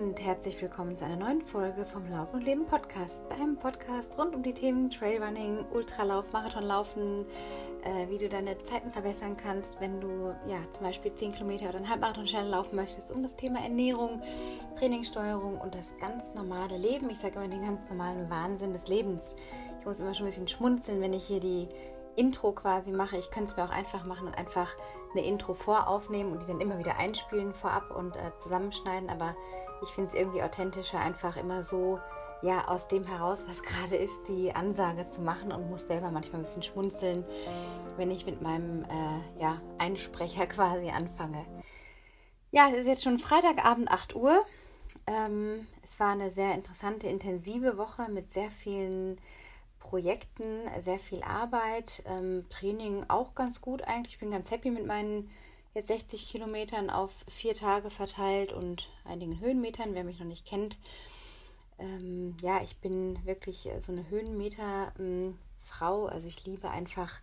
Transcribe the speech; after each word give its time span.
und 0.00 0.18
herzlich 0.24 0.58
willkommen 0.62 0.96
zu 0.96 1.04
einer 1.04 1.16
neuen 1.16 1.42
Folge 1.42 1.84
vom 1.84 2.10
Lauf 2.10 2.32
und 2.32 2.44
Leben 2.44 2.64
Podcast, 2.64 3.20
deinem 3.28 3.58
Podcast 3.58 4.18
rund 4.18 4.34
um 4.34 4.42
die 4.42 4.54
Themen 4.54 4.88
Trailrunning, 4.88 5.66
Ultralauf, 5.70 6.32
Marathonlaufen, 6.32 7.26
äh, 7.84 8.08
wie 8.08 8.16
du 8.16 8.30
deine 8.30 8.56
Zeiten 8.62 8.90
verbessern 8.90 9.36
kannst, 9.36 9.78
wenn 9.82 10.00
du 10.00 10.34
ja 10.48 10.56
zum 10.72 10.86
Beispiel 10.86 11.14
10 11.14 11.34
Kilometer 11.34 11.68
oder 11.68 11.76
einen 11.76 11.90
Halbmarathon 11.90 12.26
schnell 12.26 12.46
laufen 12.46 12.76
möchtest, 12.76 13.10
um 13.10 13.20
das 13.20 13.36
Thema 13.36 13.62
Ernährung, 13.62 14.22
Trainingssteuerung 14.78 15.60
und 15.60 15.74
das 15.74 15.92
ganz 15.98 16.32
normale 16.32 16.78
Leben. 16.78 17.10
Ich 17.10 17.18
sage 17.18 17.34
immer 17.34 17.48
den 17.48 17.60
ganz 17.60 17.90
normalen 17.90 18.30
Wahnsinn 18.30 18.72
des 18.72 18.88
Lebens. 18.88 19.36
Ich 19.78 19.84
muss 19.84 20.00
immer 20.00 20.14
schon 20.14 20.24
ein 20.24 20.30
bisschen 20.30 20.48
schmunzeln, 20.48 21.02
wenn 21.02 21.12
ich 21.12 21.24
hier 21.24 21.40
die 21.40 21.68
Intro 22.16 22.52
quasi 22.52 22.92
mache. 22.92 23.16
Ich 23.16 23.30
könnte 23.30 23.50
es 23.50 23.56
mir 23.56 23.64
auch 23.64 23.70
einfach 23.70 24.06
machen 24.06 24.26
und 24.26 24.34
einfach 24.34 24.76
eine 25.12 25.24
Intro 25.24 25.54
voraufnehmen 25.54 26.32
und 26.32 26.42
die 26.42 26.46
dann 26.46 26.60
immer 26.60 26.78
wieder 26.78 26.96
einspielen 26.98 27.52
vorab 27.52 27.90
und 27.90 28.16
äh, 28.16 28.30
zusammenschneiden. 28.38 29.10
Aber 29.10 29.34
ich 29.82 29.88
finde 29.90 30.08
es 30.08 30.14
irgendwie 30.14 30.42
authentischer, 30.42 31.00
einfach 31.00 31.36
immer 31.36 31.62
so, 31.62 31.98
ja, 32.42 32.66
aus 32.68 32.88
dem 32.88 33.04
heraus, 33.04 33.46
was 33.48 33.62
gerade 33.62 33.96
ist, 33.96 34.28
die 34.28 34.54
Ansage 34.54 35.08
zu 35.10 35.20
machen 35.20 35.52
und 35.52 35.70
muss 35.70 35.86
selber 35.86 36.10
manchmal 36.10 36.40
ein 36.40 36.44
bisschen 36.44 36.62
schmunzeln, 36.62 37.24
wenn 37.96 38.10
ich 38.10 38.26
mit 38.26 38.42
meinem 38.42 38.84
äh, 38.84 39.40
ja, 39.40 39.60
Einsprecher 39.78 40.46
quasi 40.48 40.90
anfange. 40.90 41.44
Ja, 42.50 42.68
es 42.70 42.80
ist 42.80 42.86
jetzt 42.86 43.04
schon 43.04 43.18
Freitagabend 43.18 43.90
8 43.90 44.14
Uhr. 44.14 44.40
Ähm, 45.06 45.66
es 45.82 45.98
war 45.98 46.12
eine 46.12 46.30
sehr 46.30 46.54
interessante, 46.54 47.08
intensive 47.08 47.78
Woche 47.78 48.10
mit 48.10 48.30
sehr 48.30 48.50
vielen 48.50 49.18
Projekten 49.82 50.70
sehr 50.80 51.00
viel 51.00 51.22
Arbeit, 51.22 52.04
ähm, 52.06 52.46
Training 52.48 53.04
auch 53.08 53.34
ganz 53.34 53.60
gut 53.60 53.82
eigentlich. 53.82 54.14
Ich 54.14 54.20
bin 54.20 54.30
ganz 54.30 54.50
happy 54.50 54.70
mit 54.70 54.86
meinen 54.86 55.28
jetzt 55.74 55.88
60 55.88 56.28
Kilometern 56.28 56.88
auf 56.88 57.12
vier 57.28 57.54
Tage 57.54 57.90
verteilt 57.90 58.52
und 58.52 58.88
einigen 59.04 59.40
Höhenmetern, 59.40 59.94
wer 59.94 60.04
mich 60.04 60.20
noch 60.20 60.26
nicht 60.26 60.46
kennt. 60.46 60.78
Ähm, 61.78 62.36
ja, 62.40 62.62
ich 62.62 62.76
bin 62.78 63.18
wirklich 63.26 63.68
so 63.78 63.92
eine 63.92 64.08
Höhenmeter-Frau. 64.08 66.06
Ähm, 66.06 66.12
also 66.12 66.28
ich 66.28 66.46
liebe 66.46 66.70
einfach, 66.70 67.20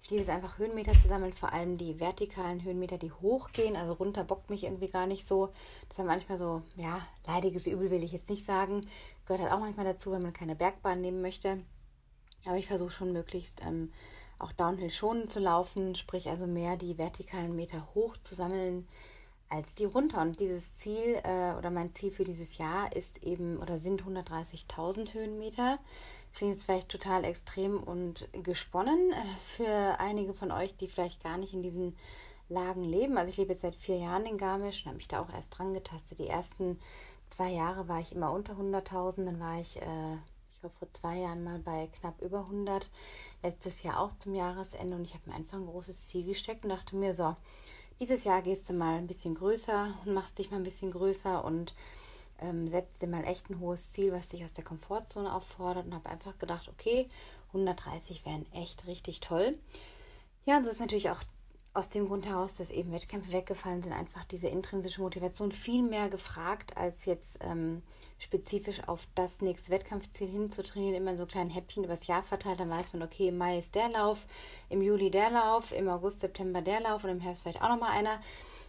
ich 0.00 0.10
liebe 0.10 0.22
es 0.22 0.28
einfach, 0.28 0.58
Höhenmeter 0.58 0.92
zu 0.92 1.08
sammeln, 1.08 1.32
vor 1.32 1.54
allem 1.54 1.78
die 1.78 1.98
vertikalen 1.98 2.62
Höhenmeter, 2.62 2.98
die 2.98 3.12
hochgehen. 3.12 3.74
Also 3.74 3.94
runter 3.94 4.22
bockt 4.22 4.50
mich 4.50 4.64
irgendwie 4.64 4.88
gar 4.88 5.06
nicht 5.06 5.26
so. 5.26 5.46
Das 5.88 5.98
ist 5.98 6.04
manchmal 6.04 6.36
so, 6.36 6.62
ja, 6.76 7.00
leidiges 7.26 7.66
Übel 7.66 7.90
will 7.90 8.04
ich 8.04 8.12
jetzt 8.12 8.28
nicht 8.28 8.44
sagen. 8.44 8.82
Gehört 9.24 9.42
halt 9.42 9.52
auch 9.52 9.60
manchmal 9.60 9.86
dazu, 9.86 10.12
wenn 10.12 10.22
man 10.22 10.34
keine 10.34 10.56
Bergbahn 10.56 11.00
nehmen 11.00 11.22
möchte. 11.22 11.62
Aber 12.44 12.56
ich 12.56 12.66
versuche 12.66 12.90
schon 12.90 13.12
möglichst 13.12 13.62
ähm, 13.62 13.92
auch 14.38 14.52
Downhill 14.52 14.90
schonend 14.90 15.30
zu 15.30 15.40
laufen, 15.40 15.94
sprich 15.94 16.28
also 16.28 16.46
mehr 16.46 16.76
die 16.76 16.98
vertikalen 16.98 17.56
Meter 17.56 17.88
hoch 17.94 18.16
zu 18.18 18.34
sammeln 18.34 18.86
als 19.48 19.74
die 19.74 19.84
runter. 19.84 20.20
Und 20.20 20.40
dieses 20.40 20.74
Ziel 20.76 21.20
äh, 21.24 21.54
oder 21.56 21.70
mein 21.70 21.92
Ziel 21.92 22.10
für 22.10 22.24
dieses 22.24 22.58
Jahr 22.58 22.94
ist 22.94 23.22
eben 23.22 23.58
oder 23.58 23.78
sind 23.78 24.02
130.000 24.02 25.14
Höhenmeter. 25.14 25.78
Klingt 26.34 26.54
jetzt 26.54 26.64
vielleicht 26.64 26.88
total 26.88 27.24
extrem 27.24 27.82
und 27.82 28.28
gesponnen 28.32 29.12
äh, 29.12 29.16
für 29.44 29.98
einige 29.98 30.34
von 30.34 30.50
euch, 30.50 30.76
die 30.76 30.88
vielleicht 30.88 31.22
gar 31.22 31.38
nicht 31.38 31.54
in 31.54 31.62
diesen 31.62 31.96
Lagen 32.48 32.84
leben. 32.84 33.18
Also 33.18 33.30
ich 33.30 33.38
lebe 33.38 33.52
jetzt 33.52 33.62
seit 33.62 33.74
vier 33.74 33.98
Jahren 33.98 34.26
in 34.26 34.38
Garmisch 34.38 34.82
und 34.82 34.88
habe 34.88 34.96
mich 34.96 35.08
da 35.08 35.20
auch 35.20 35.32
erst 35.32 35.56
dran 35.56 35.74
getastet. 35.74 36.18
Die 36.18 36.28
ersten 36.28 36.78
zwei 37.28 37.50
Jahre 37.50 37.88
war 37.88 38.00
ich 38.00 38.14
immer 38.14 38.32
unter 38.32 38.54
100.000, 38.54 39.24
dann 39.24 39.40
war 39.40 39.60
ich 39.60 39.80
äh, 39.80 40.14
ich 40.14 40.35
war 40.66 40.78
vor 40.78 40.90
zwei 40.90 41.18
Jahren 41.18 41.44
mal 41.44 41.58
bei 41.58 41.88
knapp 42.00 42.20
über 42.20 42.40
100, 42.40 42.90
letztes 43.42 43.82
Jahr 43.82 44.00
auch 44.00 44.16
zum 44.18 44.34
Jahresende. 44.34 44.96
Und 44.96 45.04
ich 45.04 45.14
habe 45.14 45.30
mir 45.30 45.36
einfach 45.36 45.58
ein 45.58 45.66
großes 45.66 46.08
Ziel 46.08 46.24
gesteckt 46.24 46.64
und 46.64 46.70
dachte 46.70 46.96
mir, 46.96 47.14
so, 47.14 47.34
dieses 48.00 48.24
Jahr 48.24 48.42
gehst 48.42 48.68
du 48.68 48.74
mal 48.74 48.98
ein 48.98 49.06
bisschen 49.06 49.34
größer 49.34 49.94
und 50.04 50.14
machst 50.14 50.38
dich 50.38 50.50
mal 50.50 50.58
ein 50.58 50.64
bisschen 50.64 50.90
größer 50.90 51.44
und 51.44 51.74
ähm, 52.40 52.66
setzt 52.68 53.00
dir 53.00 53.06
mal 53.06 53.24
echt 53.24 53.48
ein 53.48 53.60
hohes 53.60 53.92
Ziel, 53.92 54.12
was 54.12 54.28
dich 54.28 54.44
aus 54.44 54.52
der 54.52 54.64
Komfortzone 54.64 55.32
auffordert. 55.32 55.86
Und 55.86 55.94
habe 55.94 56.10
einfach 56.10 56.38
gedacht, 56.38 56.68
okay, 56.68 57.06
130 57.48 58.26
wären 58.26 58.50
echt 58.52 58.86
richtig 58.86 59.20
toll. 59.20 59.56
Ja, 60.44 60.56
und 60.56 60.64
so 60.64 60.70
ist 60.70 60.80
natürlich 60.80 61.10
auch 61.10 61.22
aus 61.76 61.90
dem 61.90 62.06
Grund 62.06 62.26
heraus, 62.26 62.54
dass 62.54 62.70
eben 62.70 62.90
Wettkämpfe 62.92 63.32
weggefallen 63.32 63.82
sind, 63.82 63.92
einfach 63.92 64.24
diese 64.24 64.48
intrinsische 64.48 65.02
Motivation 65.02 65.52
viel 65.52 65.82
mehr 65.82 66.08
gefragt, 66.08 66.76
als 66.76 67.04
jetzt 67.04 67.38
ähm, 67.42 67.82
spezifisch 68.18 68.80
auf 68.88 69.06
das 69.14 69.42
nächste 69.42 69.70
Wettkampfziel 69.70 70.28
hinzutrainieren, 70.28 70.96
immer 70.96 71.16
so 71.16 71.26
kleinen 71.26 71.50
Häppchen 71.50 71.84
übers 71.84 72.06
Jahr 72.06 72.22
verteilt. 72.22 72.60
Dann 72.60 72.70
weiß 72.70 72.94
man, 72.94 73.02
okay, 73.02 73.28
im 73.28 73.36
Mai 73.36 73.58
ist 73.58 73.74
der 73.74 73.90
Lauf, 73.90 74.24
im 74.70 74.80
Juli 74.80 75.10
der 75.10 75.30
Lauf, 75.30 75.72
im 75.72 75.88
August, 75.88 76.20
September 76.20 76.62
der 76.62 76.80
Lauf 76.80 77.04
und 77.04 77.10
im 77.10 77.20
Herbst 77.20 77.42
vielleicht 77.42 77.62
auch 77.62 77.68
nochmal 77.68 77.92
einer. 77.92 78.20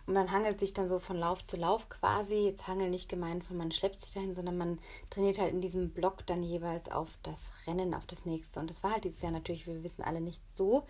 Und 0.05 0.13
man 0.13 0.31
hangelt 0.31 0.59
sich 0.59 0.73
dann 0.73 0.87
so 0.87 0.99
von 0.99 1.17
Lauf 1.17 1.43
zu 1.43 1.57
Lauf 1.57 1.89
quasi. 1.89 2.35
Jetzt 2.35 2.67
hangeln 2.67 2.91
nicht 2.91 3.09
gemeint 3.09 3.43
von 3.43 3.57
man 3.57 3.71
schleppt 3.71 4.01
sich 4.01 4.13
dahin, 4.13 4.35
sondern 4.35 4.57
man 4.57 4.79
trainiert 5.09 5.37
halt 5.37 5.51
in 5.51 5.61
diesem 5.61 5.89
Block 5.89 6.25
dann 6.25 6.43
jeweils 6.43 6.89
auf 6.89 7.09
das 7.23 7.51
Rennen, 7.65 7.93
auf 7.93 8.05
das 8.05 8.25
nächste. 8.25 8.59
Und 8.59 8.69
das 8.69 8.83
war 8.83 8.93
halt 8.93 9.03
dieses 9.03 9.21
Jahr 9.21 9.33
natürlich, 9.33 9.67
wir 9.67 9.83
wissen, 9.83 10.03
alle 10.03 10.21
nicht 10.21 10.41
so 10.55 10.85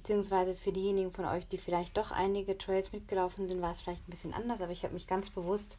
beziehungsweise 0.00 0.54
für 0.54 0.72
diejenigen 0.72 1.12
von 1.12 1.26
euch, 1.26 1.46
die 1.46 1.58
vielleicht 1.58 1.98
doch 1.98 2.10
einige 2.10 2.56
Trails 2.56 2.90
mitgelaufen 2.90 3.50
sind, 3.50 3.60
war 3.60 3.70
es 3.70 3.82
vielleicht 3.82 4.08
ein 4.08 4.10
bisschen 4.10 4.32
anders, 4.32 4.62
aber 4.62 4.72
ich 4.72 4.82
habe 4.82 4.94
mich 4.94 5.06
ganz 5.06 5.28
bewusst 5.28 5.76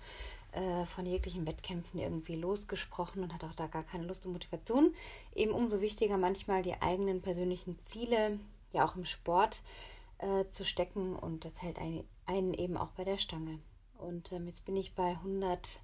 äh, 0.51 0.85
von 0.85 1.07
jeglichen 1.07 1.47
Wettkämpfen 1.47 1.99
irgendwie 1.99 2.35
losgesprochen 2.35 3.23
und 3.23 3.33
hatte 3.33 3.47
auch 3.47 3.55
da 3.55 3.65
gar 3.65 3.81
keine 3.81 4.05
Lust 4.05 4.23
und 4.27 4.33
Motivation. 4.33 4.93
Eben 5.33 5.53
umso 5.53 5.81
wichtiger 5.81 6.17
manchmal 6.17 6.61
die 6.61 6.79
eigenen 6.83 7.23
persönlichen 7.23 7.79
Ziele, 7.79 8.39
ja 8.73 8.85
auch 8.85 8.95
im 8.95 9.05
Sport, 9.05 9.63
äh, 10.19 10.47
zu 10.51 10.65
stecken 10.65 11.15
und 11.15 11.43
das 11.43 11.63
hält 11.63 11.79
einen, 11.79 12.07
einen, 12.27 12.53
eben 12.53 12.77
auch 12.77 12.91
bei 12.91 13.03
der 13.03 13.17
Stange. 13.17 13.57
Und 13.97 14.31
ähm, 14.33 14.45
jetzt 14.45 14.65
bin 14.65 14.75
ich 14.75 14.93
bei 14.93 15.13
100, 15.13 15.81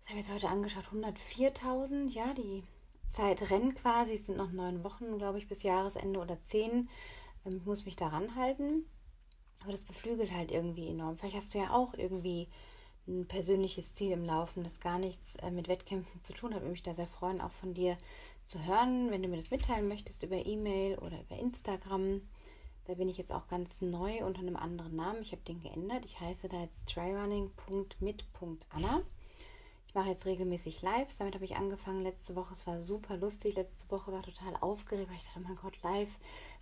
was 0.00 0.08
habe 0.08 0.18
ich 0.18 0.26
jetzt 0.26 0.34
heute 0.34 0.48
angeschaut, 0.48 0.86
104.000, 0.92 2.08
ja, 2.08 2.34
die 2.34 2.64
Zeit 3.08 3.50
rennt 3.50 3.76
quasi. 3.76 4.14
Es 4.14 4.26
sind 4.26 4.36
noch 4.36 4.52
neun 4.52 4.84
Wochen, 4.84 5.18
glaube 5.18 5.38
ich, 5.38 5.48
bis 5.48 5.62
Jahresende 5.62 6.20
oder 6.20 6.40
zehn. 6.42 6.88
Ähm, 7.48 7.56
ich 7.56 7.66
muss 7.66 7.84
mich 7.84 7.96
daran 7.96 8.36
halten. 8.36 8.84
Aber 9.62 9.72
das 9.72 9.84
beflügelt 9.84 10.32
halt 10.32 10.52
irgendwie 10.52 10.88
enorm. 10.88 11.16
Vielleicht 11.16 11.36
hast 11.36 11.54
du 11.54 11.58
ja 11.58 11.70
auch 11.70 11.94
irgendwie 11.94 12.48
ein 13.08 13.26
persönliches 13.26 13.94
Ziel 13.94 14.12
im 14.12 14.24
Laufen, 14.24 14.62
das 14.62 14.80
gar 14.80 14.98
nichts 14.98 15.36
äh, 15.36 15.50
mit 15.50 15.68
Wettkämpfen 15.68 16.22
zu 16.22 16.32
tun 16.32 16.50
hat. 16.50 16.58
Ich 16.58 16.62
würde 16.62 16.72
mich 16.72 16.82
da 16.82 16.94
sehr 16.94 17.06
freuen, 17.06 17.40
auch 17.40 17.52
von 17.52 17.74
dir 17.74 17.96
zu 18.44 18.64
hören, 18.64 19.10
wenn 19.10 19.22
du 19.22 19.28
mir 19.28 19.36
das 19.36 19.50
mitteilen 19.50 19.88
möchtest 19.88 20.22
über 20.22 20.44
E-Mail 20.44 20.98
oder 20.98 21.20
über 21.20 21.38
Instagram. 21.38 22.22
Da 22.84 22.94
bin 22.94 23.08
ich 23.08 23.18
jetzt 23.18 23.32
auch 23.32 23.48
ganz 23.48 23.82
neu 23.82 24.24
unter 24.24 24.40
einem 24.40 24.56
anderen 24.56 24.96
Namen. 24.96 25.22
Ich 25.22 25.32
habe 25.32 25.42
den 25.42 25.60
geändert. 25.60 26.04
Ich 26.04 26.20
heiße 26.20 26.48
da 26.48 26.60
jetzt 26.60 26.88
trailrunning.mit.anna. 26.88 29.02
Ich 29.88 29.94
mache 29.94 30.10
jetzt 30.10 30.26
regelmäßig 30.26 30.82
Lives. 30.82 31.16
Damit 31.16 31.34
habe 31.34 31.46
ich 31.46 31.56
angefangen 31.56 32.02
letzte 32.02 32.36
Woche. 32.36 32.52
Es 32.52 32.66
war 32.66 32.78
super 32.78 33.16
lustig. 33.16 33.54
Letzte 33.54 33.90
Woche 33.90 34.12
war 34.12 34.22
total 34.22 34.54
aufgeregt, 34.60 35.08
weil 35.08 35.16
ich 35.16 35.24
dachte, 35.24 35.40
oh 35.42 35.48
mein 35.48 35.56
Gott, 35.56 35.82
live, 35.82 36.10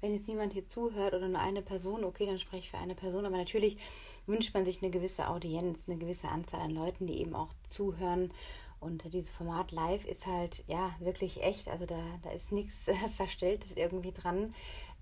wenn 0.00 0.14
jetzt 0.14 0.28
niemand 0.28 0.52
hier 0.52 0.68
zuhört 0.68 1.12
oder 1.12 1.26
nur 1.26 1.40
eine 1.40 1.60
Person, 1.60 2.04
okay, 2.04 2.24
dann 2.24 2.38
spreche 2.38 2.62
ich 2.62 2.70
für 2.70 2.78
eine 2.78 2.94
Person. 2.94 3.26
Aber 3.26 3.36
natürlich 3.36 3.78
wünscht 4.26 4.54
man 4.54 4.64
sich 4.64 4.80
eine 4.80 4.92
gewisse 4.92 5.28
Audienz, 5.28 5.88
eine 5.88 5.98
gewisse 5.98 6.28
Anzahl 6.28 6.60
an 6.60 6.70
Leuten, 6.70 7.08
die 7.08 7.18
eben 7.18 7.34
auch 7.34 7.48
zuhören. 7.66 8.32
Und 8.78 9.12
dieses 9.12 9.30
Format 9.30 9.72
live 9.72 10.04
ist 10.04 10.26
halt, 10.26 10.62
ja, 10.68 10.94
wirklich 11.00 11.42
echt. 11.42 11.66
Also 11.66 11.84
da, 11.84 11.98
da 12.22 12.30
ist 12.30 12.52
nichts 12.52 12.86
äh, 12.86 12.94
Verstelltes 13.16 13.72
irgendwie 13.72 14.12
dran. 14.12 14.54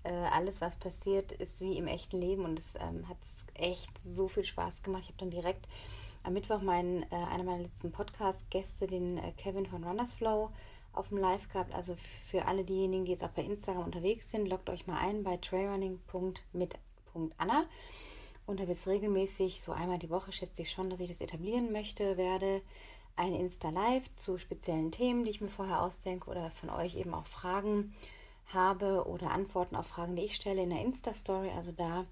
Äh, 0.03 0.09
alles, 0.09 0.61
was 0.61 0.77
passiert, 0.77 1.31
ist 1.31 1.61
wie 1.61 1.77
im 1.77 1.85
echten 1.85 2.19
Leben. 2.19 2.43
Und 2.43 2.57
es 2.57 2.73
ähm, 2.75 3.07
hat 3.07 3.17
echt 3.53 3.91
so 4.03 4.27
viel 4.27 4.43
Spaß 4.43 4.81
gemacht. 4.81 5.03
Ich 5.03 5.09
habe 5.09 5.19
dann 5.19 5.29
direkt 5.29 5.67
am 6.25 6.33
Mittwoch 6.33 6.61
meinen, 6.61 7.03
äh, 7.03 7.15
einer 7.31 7.43
meiner 7.43 7.63
letzten 7.63 7.91
Podcast-Gäste, 7.91 8.87
den 8.87 9.17
äh, 9.17 9.31
Kevin 9.37 9.65
von 9.65 9.83
Runners 9.83 10.13
Flow, 10.13 10.51
auf 10.93 11.09
dem 11.09 11.19
Live 11.19 11.49
gehabt. 11.49 11.73
Also 11.73 11.95
für 12.25 12.47
alle 12.47 12.63
diejenigen, 12.63 13.05
die 13.05 13.11
jetzt 13.11 13.23
auch 13.23 13.29
bei 13.29 13.43
Instagram 13.43 13.85
unterwegs 13.85 14.31
sind, 14.31 14.47
loggt 14.47 14.69
euch 14.69 14.87
mal 14.87 14.97
ein 14.97 15.23
bei 15.23 15.37
trailrunning.mit.anna. 15.37 17.65
Und 18.47 18.59
da 18.59 18.67
wird 18.67 18.77
es 18.77 18.87
regelmäßig, 18.87 19.61
so 19.61 19.71
einmal 19.71 19.99
die 19.99 20.09
Woche 20.09 20.31
schätze 20.31 20.63
ich 20.63 20.71
schon, 20.71 20.89
dass 20.89 20.99
ich 20.99 21.09
das 21.09 21.21
etablieren 21.21 21.71
möchte, 21.71 22.17
werde 22.17 22.61
ein 23.15 23.33
Insta-Live 23.33 24.11
zu 24.13 24.37
speziellen 24.37 24.91
Themen, 24.91 25.25
die 25.25 25.31
ich 25.31 25.41
mir 25.41 25.49
vorher 25.49 25.81
ausdenke 25.81 26.29
oder 26.29 26.51
von 26.51 26.69
euch 26.69 26.95
eben 26.95 27.13
auch 27.13 27.27
Fragen 27.27 27.95
habe 28.53 29.07
oder 29.07 29.31
Antworten 29.31 29.75
auf 29.75 29.87
Fragen, 29.87 30.15
die 30.15 30.23
ich 30.23 30.35
stelle 30.35 30.63
in 30.63 30.69
der 30.69 30.81
Insta-Story. 30.81 31.49
Also 31.55 31.71
da 31.71 32.05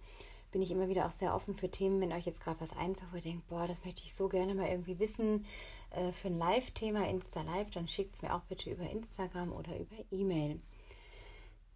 bin 0.53 0.61
ich 0.61 0.71
immer 0.71 0.87
wieder 0.87 1.05
auch 1.05 1.11
sehr 1.11 1.35
offen 1.35 1.55
für 1.55 1.69
Themen, 1.69 1.99
wenn 1.99 2.13
euch 2.13 2.25
jetzt 2.25 2.41
gerade 2.41 2.61
was 2.61 2.77
einfach, 2.77 3.07
wo 3.11 3.17
ihr 3.17 3.21
denkt, 3.21 3.47
boah, 3.47 3.67
das 3.67 3.83
möchte 3.83 4.03
ich 4.05 4.13
so 4.13 4.29
gerne 4.29 4.55
mal 4.55 4.69
irgendwie 4.69 4.99
wissen 4.99 5.45
äh, 5.89 6.13
für 6.13 6.29
ein 6.29 6.37
Live-Thema, 6.37 7.09
Insta-Live, 7.09 7.71
dann 7.71 7.87
schickt 7.87 8.15
es 8.15 8.21
mir 8.21 8.33
auch 8.33 8.43
bitte 8.43 8.69
über 8.69 8.89
Instagram 8.89 9.51
oder 9.51 9.77
über 9.77 9.95
E-Mail. 10.11 10.59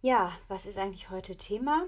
Ja, 0.00 0.32
was 0.46 0.64
ist 0.64 0.78
eigentlich 0.78 1.10
heute 1.10 1.36
Thema? 1.36 1.86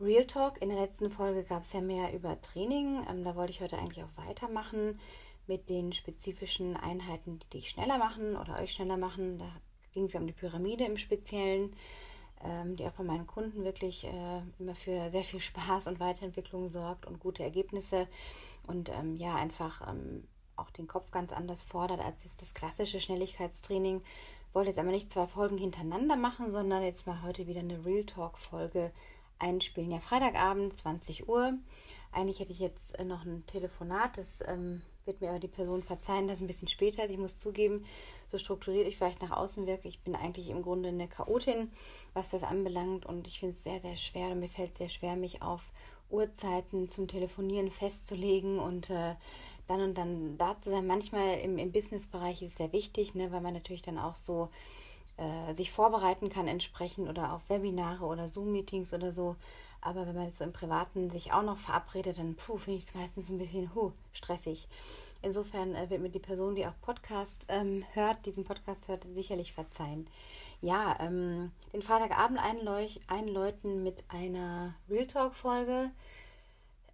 Real 0.00 0.26
Talk. 0.26 0.60
In 0.60 0.68
der 0.68 0.80
letzten 0.80 1.10
Folge 1.10 1.44
gab 1.44 1.62
es 1.62 1.72
ja 1.72 1.80
mehr 1.80 2.12
über 2.12 2.40
Training. 2.40 3.04
Ähm, 3.08 3.24
da 3.24 3.36
wollte 3.36 3.52
ich 3.52 3.60
heute 3.60 3.78
eigentlich 3.78 4.04
auch 4.04 4.26
weitermachen 4.26 5.00
mit 5.46 5.68
den 5.70 5.92
spezifischen 5.92 6.76
Einheiten, 6.76 7.38
die 7.38 7.48
dich 7.50 7.70
schneller 7.70 7.98
machen 7.98 8.36
oder 8.36 8.58
euch 8.60 8.72
schneller 8.72 8.96
machen. 8.96 9.38
Da 9.38 9.50
ging 9.92 10.04
es 10.04 10.12
ja 10.12 10.20
um 10.20 10.26
die 10.26 10.32
Pyramide 10.32 10.84
im 10.84 10.98
Speziellen 10.98 11.74
ähm, 12.44 12.76
die 12.76 12.86
auch 12.86 12.92
bei 12.92 13.04
meinen 13.04 13.26
Kunden 13.26 13.64
wirklich 13.64 14.04
äh, 14.04 14.42
immer 14.58 14.74
für 14.74 15.10
sehr 15.10 15.24
viel 15.24 15.40
Spaß 15.40 15.86
und 15.86 16.00
Weiterentwicklung 16.00 16.68
sorgt 16.68 17.06
und 17.06 17.20
gute 17.20 17.42
Ergebnisse 17.42 18.06
und 18.66 18.88
ähm, 18.90 19.16
ja, 19.16 19.34
einfach 19.34 19.88
ähm, 19.88 20.26
auch 20.56 20.70
den 20.70 20.88
Kopf 20.88 21.10
ganz 21.10 21.32
anders 21.32 21.62
fordert 21.62 22.00
als 22.00 22.24
jetzt 22.24 22.42
das 22.42 22.54
klassische 22.54 23.00
Schnelligkeitstraining. 23.00 24.02
Wollte 24.52 24.70
jetzt 24.70 24.78
aber 24.78 24.90
nicht 24.90 25.10
zwei 25.10 25.26
Folgen 25.26 25.58
hintereinander 25.58 26.16
machen, 26.16 26.52
sondern 26.52 26.82
jetzt 26.82 27.06
mal 27.06 27.22
heute 27.22 27.46
wieder 27.46 27.60
eine 27.60 27.84
Real 27.84 28.04
Talk-Folge 28.04 28.90
einspielen. 29.38 29.90
Ja, 29.90 29.98
Freitagabend, 29.98 30.76
20 30.76 31.28
Uhr. 31.28 31.54
Eigentlich 32.12 32.40
hätte 32.40 32.52
ich 32.52 32.58
jetzt 32.58 32.98
äh, 32.98 33.04
noch 33.04 33.24
ein 33.24 33.44
Telefonat, 33.46 34.16
das 34.16 34.42
ähm, 34.46 34.82
wird 35.08 35.20
mir 35.20 35.30
aber 35.30 35.40
die 35.40 35.48
Person 35.48 35.82
verzeihen, 35.82 36.28
dass 36.28 36.40
ein 36.40 36.46
bisschen 36.46 36.68
später 36.68 37.04
ist. 37.04 37.10
Ich 37.10 37.18
muss 37.18 37.40
zugeben, 37.40 37.84
so 38.28 38.38
strukturiert 38.38 38.86
ich 38.86 38.96
vielleicht 38.96 39.22
nach 39.22 39.36
außen 39.36 39.66
wirke, 39.66 39.88
ich 39.88 40.00
bin 40.00 40.14
eigentlich 40.14 40.50
im 40.50 40.62
Grunde 40.62 40.90
eine 40.90 41.08
Chaotin, 41.08 41.72
was 42.14 42.30
das 42.30 42.44
anbelangt. 42.44 43.04
Und 43.04 43.26
ich 43.26 43.40
finde 43.40 43.56
es 43.56 43.64
sehr, 43.64 43.80
sehr 43.80 43.96
schwer 43.96 44.28
und 44.28 44.38
mir 44.38 44.48
fällt 44.48 44.72
es 44.72 44.78
sehr 44.78 44.88
schwer, 44.88 45.16
mich 45.16 45.42
auf 45.42 45.72
Uhrzeiten 46.10 46.88
zum 46.88 47.08
Telefonieren 47.08 47.70
festzulegen 47.70 48.60
und 48.60 48.88
äh, 48.90 49.16
dann 49.66 49.82
und 49.82 49.98
dann 49.98 50.38
da 50.38 50.58
zu 50.60 50.70
sein. 50.70 50.86
Manchmal 50.86 51.38
im, 51.40 51.58
im 51.58 51.72
Businessbereich 51.72 52.42
ist 52.42 52.52
es 52.52 52.56
sehr 52.56 52.72
wichtig, 52.72 53.14
ne, 53.14 53.32
weil 53.32 53.40
man 53.40 53.54
natürlich 53.54 53.82
dann 53.82 53.98
auch 53.98 54.14
so 54.14 54.48
äh, 55.18 55.54
sich 55.54 55.70
vorbereiten 55.70 56.30
kann 56.30 56.48
entsprechend 56.48 57.08
oder 57.08 57.32
auf 57.32 57.48
Webinare 57.48 58.04
oder 58.04 58.28
Zoom-Meetings 58.28 58.94
oder 58.94 59.12
so. 59.12 59.36
Aber 59.88 60.06
wenn 60.06 60.14
man 60.14 60.26
jetzt 60.26 60.36
so 60.36 60.44
im 60.44 60.52
Privaten 60.52 61.08
sich 61.10 61.32
auch 61.32 61.42
noch 61.42 61.56
verabredet, 61.56 62.18
dann 62.18 62.36
finde 62.36 62.76
ich 62.78 62.84
es 62.84 62.94
meistens 62.94 63.30
ein 63.30 63.38
bisschen 63.38 63.74
huh, 63.74 63.90
stressig. 64.12 64.68
Insofern 65.22 65.74
äh, 65.74 65.88
wird 65.88 66.02
mir 66.02 66.10
die 66.10 66.18
Person, 66.18 66.54
die 66.54 66.66
auch 66.66 66.78
Podcast 66.82 67.46
ähm, 67.48 67.86
hört, 67.94 68.26
diesen 68.26 68.44
Podcast 68.44 68.88
hört, 68.88 69.06
sicherlich 69.14 69.54
verzeihen. 69.54 70.06
Ja, 70.60 70.94
ähm, 71.00 71.52
den 71.72 71.80
Freitagabend 71.80 72.38
einläuten 72.38 73.82
mit 73.82 74.04
einer 74.08 74.74
Real 74.90 75.06
Talk-Folge. 75.06 75.90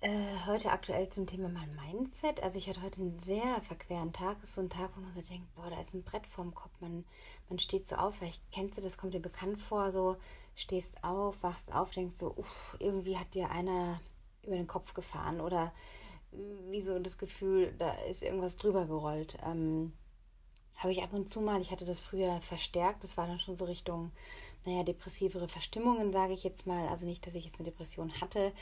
Äh, 0.01 0.47
heute 0.47 0.71
aktuell 0.71 1.09
zum 1.09 1.27
Thema 1.27 1.49
mein 1.49 1.75
Mindset. 1.75 2.45
Also 2.45 2.59
ich 2.59 2.69
hatte 2.69 2.83
heute 2.83 3.01
einen 3.01 3.17
sehr 3.17 3.61
verqueren 3.63 4.13
Tag. 4.13 4.37
Es 4.41 4.51
ist 4.51 4.55
so 4.55 4.61
ein 4.61 4.71
Tag, 4.71 4.91
wo 4.95 5.01
man 5.01 5.13
so 5.13 5.21
denkt, 5.21 5.53
boah, 5.57 5.69
da 5.69 5.81
ist 5.81 5.95
ein 5.95 6.05
Brett 6.05 6.29
vorm 6.29 6.55
Kopf. 6.55 6.71
Man, 6.79 7.05
man 7.49 7.59
steht 7.59 7.89
so 7.89 7.97
auf. 7.97 8.15
Vielleicht 8.15 8.41
kennst 8.53 8.79
du 8.79 8.83
das, 8.83 8.99
kommt 8.99 9.15
dir 9.15 9.21
bekannt 9.21 9.61
vor. 9.61 9.91
So 9.91 10.17
stehst 10.55 11.03
auf, 11.03 11.43
wachst 11.43 11.75
auf, 11.75 11.91
denkst 11.91 12.17
so, 12.17 12.35
uff, 12.37 12.77
irgendwie 12.79 13.19
hat 13.19 13.35
dir 13.35 13.51
einer 13.51 14.01
über 14.43 14.57
den 14.57 14.67
Kopf 14.67 14.95
gefahren 14.95 15.41
oder 15.41 15.73
wie 16.69 16.81
so 16.81 16.99
das 16.99 17.19
Gefühl, 17.19 17.75
da 17.79 17.93
ist 18.09 18.23
irgendwas 18.23 18.57
drüber 18.57 18.87
gerollt. 18.87 19.39
Ähm, 19.45 19.93
habe 20.79 20.93
ich 20.93 21.03
ab 21.03 21.13
und 21.13 21.29
zu 21.29 21.41
mal, 21.41 21.61
ich 21.61 21.71
hatte 21.71 21.85
das 21.85 22.01
früher 22.01 22.41
verstärkt, 22.41 23.05
das 23.05 23.17
war 23.17 23.27
dann 23.27 23.39
schon 23.39 23.57
so 23.57 23.65
Richtung, 23.65 24.11
naja, 24.65 24.83
depressivere 24.83 25.49
Verstimmungen, 25.49 26.11
sage 26.13 26.33
ich 26.33 26.43
jetzt 26.43 26.67
mal. 26.67 26.89
Also 26.89 27.07
nicht, 27.07 27.27
dass 27.27 27.37
ich 27.37 27.45
jetzt 27.45 27.61
eine 27.61 27.71
Depression 27.71 28.21
hatte. 28.21 28.53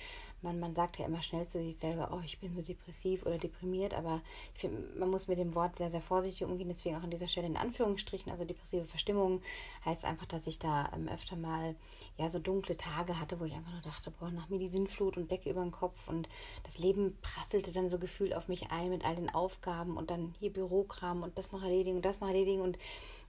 Man, 0.42 0.60
man 0.60 0.74
sagt 0.74 0.98
ja 0.98 1.06
immer 1.06 1.22
schnell 1.22 1.46
zu 1.46 1.62
sich 1.62 1.76
selber, 1.76 2.10
oh, 2.12 2.20
ich 2.24 2.38
bin 2.38 2.54
so 2.54 2.62
depressiv 2.62 3.24
oder 3.24 3.38
deprimiert, 3.38 3.94
aber 3.94 4.20
ich 4.54 4.60
finde, 4.60 4.82
man 4.98 5.10
muss 5.10 5.28
mit 5.28 5.38
dem 5.38 5.54
Wort 5.54 5.76
sehr, 5.76 5.90
sehr 5.90 6.00
vorsichtig 6.00 6.44
umgehen. 6.44 6.68
Deswegen 6.68 6.96
auch 6.96 7.02
an 7.02 7.10
dieser 7.10 7.28
Stelle 7.28 7.46
in 7.46 7.56
Anführungsstrichen, 7.56 8.30
also 8.30 8.44
depressive 8.44 8.84
Verstimmungen 8.84 9.40
heißt 9.84 10.04
einfach, 10.04 10.26
dass 10.26 10.46
ich 10.46 10.58
da 10.58 10.90
ähm, 10.94 11.08
öfter 11.08 11.36
mal 11.36 11.76
ja 12.18 12.28
so 12.28 12.38
dunkle 12.38 12.76
Tage 12.76 13.18
hatte, 13.20 13.38
wo 13.40 13.44
ich 13.44 13.54
einfach 13.54 13.72
nur 13.72 13.82
dachte, 13.82 14.10
boah, 14.10 14.30
nach 14.30 14.48
mir 14.48 14.58
die 14.58 14.68
Sinnflut 14.68 15.16
und 15.16 15.30
Decke 15.30 15.50
über 15.50 15.62
den 15.62 15.70
Kopf 15.70 16.08
und 16.08 16.28
das 16.64 16.78
Leben 16.78 17.16
prasselte 17.22 17.72
dann 17.72 17.88
so 17.88 17.98
gefühlt 17.98 18.34
auf 18.34 18.48
mich 18.48 18.70
ein 18.70 18.90
mit 18.90 19.04
all 19.04 19.16
den 19.16 19.30
Aufgaben 19.30 19.96
und 19.96 20.10
dann 20.10 20.34
hier 20.38 20.52
Bürokram 20.52 21.22
und 21.22 21.38
das 21.38 21.52
noch 21.52 21.62
erledigen 21.62 21.96
und 21.96 22.04
das 22.04 22.20
noch 22.20 22.28
erledigen 22.28 22.60
und 22.60 22.78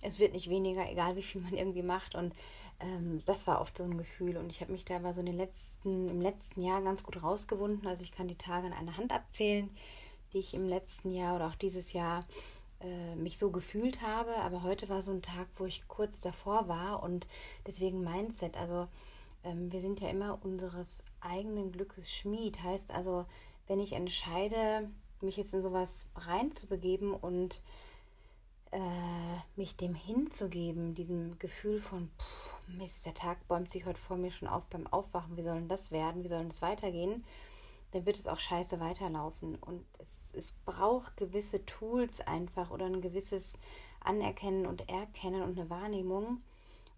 es 0.01 0.19
wird 0.19 0.33
nicht 0.33 0.49
weniger, 0.49 0.89
egal 0.89 1.15
wie 1.15 1.23
viel 1.23 1.41
man 1.41 1.53
irgendwie 1.53 1.81
macht 1.81 2.15
und 2.15 2.33
ähm, 2.83 3.21
das 3.25 3.47
war 3.47 3.61
oft 3.61 3.77
so 3.77 3.83
ein 3.83 3.97
Gefühl. 3.97 4.37
Und 4.37 4.51
ich 4.51 4.61
habe 4.61 4.71
mich 4.71 4.85
da 4.85 4.97
aber 4.97 5.13
so 5.13 5.21
in 5.21 5.25
den 5.25 5.37
letzten, 5.37 6.09
im 6.09 6.21
letzten 6.21 6.61
Jahr 6.61 6.81
ganz 6.81 7.03
gut 7.03 7.23
rausgewunden. 7.23 7.87
Also 7.87 8.03
ich 8.03 8.11
kann 8.11 8.27
die 8.27 8.37
Tage 8.37 8.67
an 8.67 8.73
einer 8.73 8.97
Hand 8.97 9.11
abzählen, 9.11 9.69
die 10.33 10.39
ich 10.39 10.53
im 10.53 10.67
letzten 10.67 11.11
Jahr 11.11 11.35
oder 11.35 11.47
auch 11.47 11.55
dieses 11.55 11.93
Jahr 11.93 12.19
äh, 12.81 13.15
mich 13.15 13.37
so 13.37 13.51
gefühlt 13.51 14.01
habe. 14.01 14.35
Aber 14.37 14.63
heute 14.63 14.89
war 14.89 15.01
so 15.01 15.11
ein 15.11 15.21
Tag, 15.21 15.47
wo 15.57 15.65
ich 15.65 15.87
kurz 15.87 16.21
davor 16.21 16.67
war 16.67 17.01
und 17.03 17.25
deswegen 17.65 18.03
Mindset. 18.03 18.57
Also 18.57 18.87
ähm, 19.43 19.71
wir 19.71 19.81
sind 19.81 20.01
ja 20.01 20.09
immer 20.09 20.39
unseres 20.43 21.03
eigenen 21.21 21.71
Glückes 21.71 22.11
Schmied. 22.11 22.61
Heißt 22.61 22.91
also, 22.91 23.25
wenn 23.67 23.79
ich 23.79 23.93
entscheide, 23.93 24.89
mich 25.21 25.37
jetzt 25.37 25.53
in 25.53 25.61
sowas 25.61 26.09
reinzubegeben 26.15 27.13
und 27.13 27.61
äh, 28.73 29.39
mich 29.55 29.75
dem 29.75 29.93
hinzugeben, 29.93 30.95
diesem 30.95 31.37
Gefühl 31.39 31.79
von, 31.79 32.09
pff, 32.19 32.67
Mist, 32.67 33.05
der 33.05 33.13
Tag 33.13 33.47
bäumt 33.47 33.69
sich 33.69 33.85
heute 33.85 33.99
vor 33.99 34.17
mir 34.17 34.31
schon 34.31 34.47
auf 34.47 34.65
beim 34.65 34.87
Aufwachen, 34.87 35.37
wie 35.37 35.43
soll 35.43 35.55
denn 35.55 35.67
das 35.67 35.91
werden, 35.91 36.23
wie 36.23 36.27
soll 36.27 36.45
es 36.47 36.61
weitergehen, 36.61 37.23
dann 37.91 38.05
wird 38.05 38.17
es 38.17 38.27
auch 38.27 38.39
scheiße 38.39 38.79
weiterlaufen. 38.79 39.55
Und 39.55 39.85
es, 39.99 40.11
es 40.33 40.51
braucht 40.65 41.17
gewisse 41.17 41.65
Tools 41.65 42.21
einfach 42.21 42.71
oder 42.71 42.85
ein 42.85 43.01
gewisses 43.01 43.59
Anerkennen 43.99 44.65
und 44.65 44.89
Erkennen 44.89 45.43
und 45.43 45.59
eine 45.59 45.69
Wahrnehmung, 45.69 46.41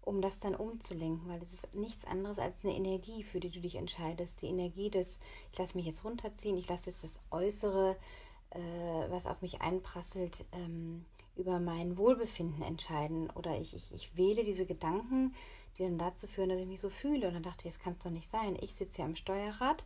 um 0.02 0.22
das 0.22 0.38
dann 0.38 0.54
umzulenken, 0.54 1.28
weil 1.28 1.42
es 1.42 1.52
ist 1.52 1.74
nichts 1.74 2.04
anderes 2.04 2.38
als 2.38 2.64
eine 2.64 2.74
Energie, 2.74 3.22
für 3.22 3.40
die 3.40 3.50
du 3.50 3.60
dich 3.60 3.74
entscheidest. 3.74 4.40
Die 4.40 4.48
Energie 4.48 4.88
des, 4.88 5.20
ich 5.52 5.58
lasse 5.58 5.76
mich 5.76 5.86
jetzt 5.86 6.04
runterziehen, 6.04 6.56
ich 6.56 6.68
lasse 6.68 6.90
jetzt 6.90 7.04
das 7.04 7.20
Äußere, 7.30 7.96
äh, 8.50 9.10
was 9.10 9.26
auf 9.26 9.42
mich 9.42 9.60
einprasselt, 9.60 10.44
ähm, 10.52 11.04
über 11.36 11.60
mein 11.60 11.96
Wohlbefinden 11.96 12.62
entscheiden 12.62 13.30
oder 13.30 13.58
ich, 13.58 13.74
ich, 13.74 13.92
ich 13.92 14.16
wähle 14.16 14.44
diese 14.44 14.66
Gedanken, 14.66 15.34
die 15.76 15.82
dann 15.82 15.98
dazu 15.98 16.26
führen, 16.26 16.48
dass 16.48 16.58
ich 16.58 16.66
mich 16.66 16.80
so 16.80 16.88
fühle. 16.88 17.28
Und 17.28 17.34
dann 17.34 17.42
dachte 17.42 17.68
ich, 17.68 17.74
das 17.74 17.82
kann 17.82 17.92
es 17.92 18.00
doch 18.00 18.10
nicht 18.10 18.30
sein. 18.30 18.56
Ich 18.60 18.74
sitze 18.74 18.98
ja 18.98 19.04
am 19.04 19.16
Steuerrad 19.16 19.84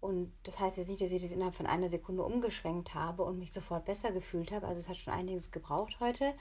und 0.00 0.32
das 0.42 0.58
heißt 0.58 0.78
jetzt 0.78 0.88
nicht, 0.88 1.00
dass 1.00 1.12
ich 1.12 1.22
das 1.22 1.30
innerhalb 1.30 1.54
von 1.54 1.66
einer 1.66 1.88
Sekunde 1.88 2.24
umgeschwenkt 2.24 2.92
habe 2.94 3.22
und 3.22 3.38
mich 3.38 3.52
sofort 3.52 3.84
besser 3.84 4.12
gefühlt 4.12 4.50
habe. 4.50 4.66
Also 4.66 4.80
es 4.80 4.88
hat 4.88 4.96
schon 4.96 5.14
einiges 5.14 5.50
gebraucht 5.50 5.98
heute. 6.00 6.34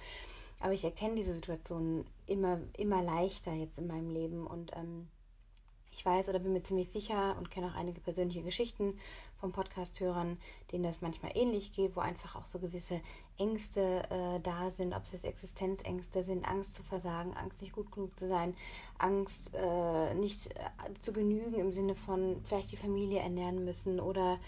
Aber 0.60 0.74
ich 0.74 0.84
erkenne 0.84 1.16
diese 1.16 1.34
Situation 1.34 2.06
immer, 2.28 2.60
immer 2.78 3.02
leichter 3.02 3.54
jetzt 3.54 3.78
in 3.78 3.88
meinem 3.88 4.10
Leben 4.10 4.46
und 4.48 4.72
ähm, 4.76 5.08
ich 5.92 6.06
weiß 6.06 6.30
oder 6.30 6.40
bin 6.40 6.54
mir 6.54 6.62
ziemlich 6.62 6.90
sicher 6.90 7.36
und 7.38 7.52
kenne 7.52 7.68
auch 7.68 7.76
einige 7.76 8.02
persönliche 8.02 8.42
Geschichten 8.42 8.98
von 9.40 9.52
Podcast-Hörern, 9.52 10.38
denen 10.72 10.84
das 10.84 11.02
manchmal 11.02 11.32
ähnlich 11.36 11.74
geht, 11.74 11.96
wo 11.96 12.00
einfach 12.00 12.36
auch 12.36 12.46
so 12.46 12.60
gewisse 12.60 13.02
Ängste 13.38 14.04
äh, 14.10 14.40
da 14.42 14.70
sind, 14.70 14.94
ob 14.94 15.04
es 15.04 15.12
jetzt 15.12 15.26
Existenzängste 15.26 16.24
sind, 16.24 16.48
Angst 16.48 16.76
zu 16.76 16.84
versagen, 16.84 17.34
Angst 17.34 17.62
nicht 17.62 17.74
gut 17.74 17.92
genug 17.92 18.18
zu 18.18 18.28
sein, 18.28 18.56
Angst 18.98 19.52
äh, 19.54 20.14
nicht 20.14 20.48
äh, 20.56 20.94
zu 21.00 21.12
genügen 21.12 21.60
im 21.60 21.72
Sinne 21.72 21.96
von 21.96 22.42
vielleicht 22.44 22.72
die 22.72 22.78
Familie 22.78 23.20
ernähren 23.20 23.66
müssen 23.66 24.00
oder 24.00 24.40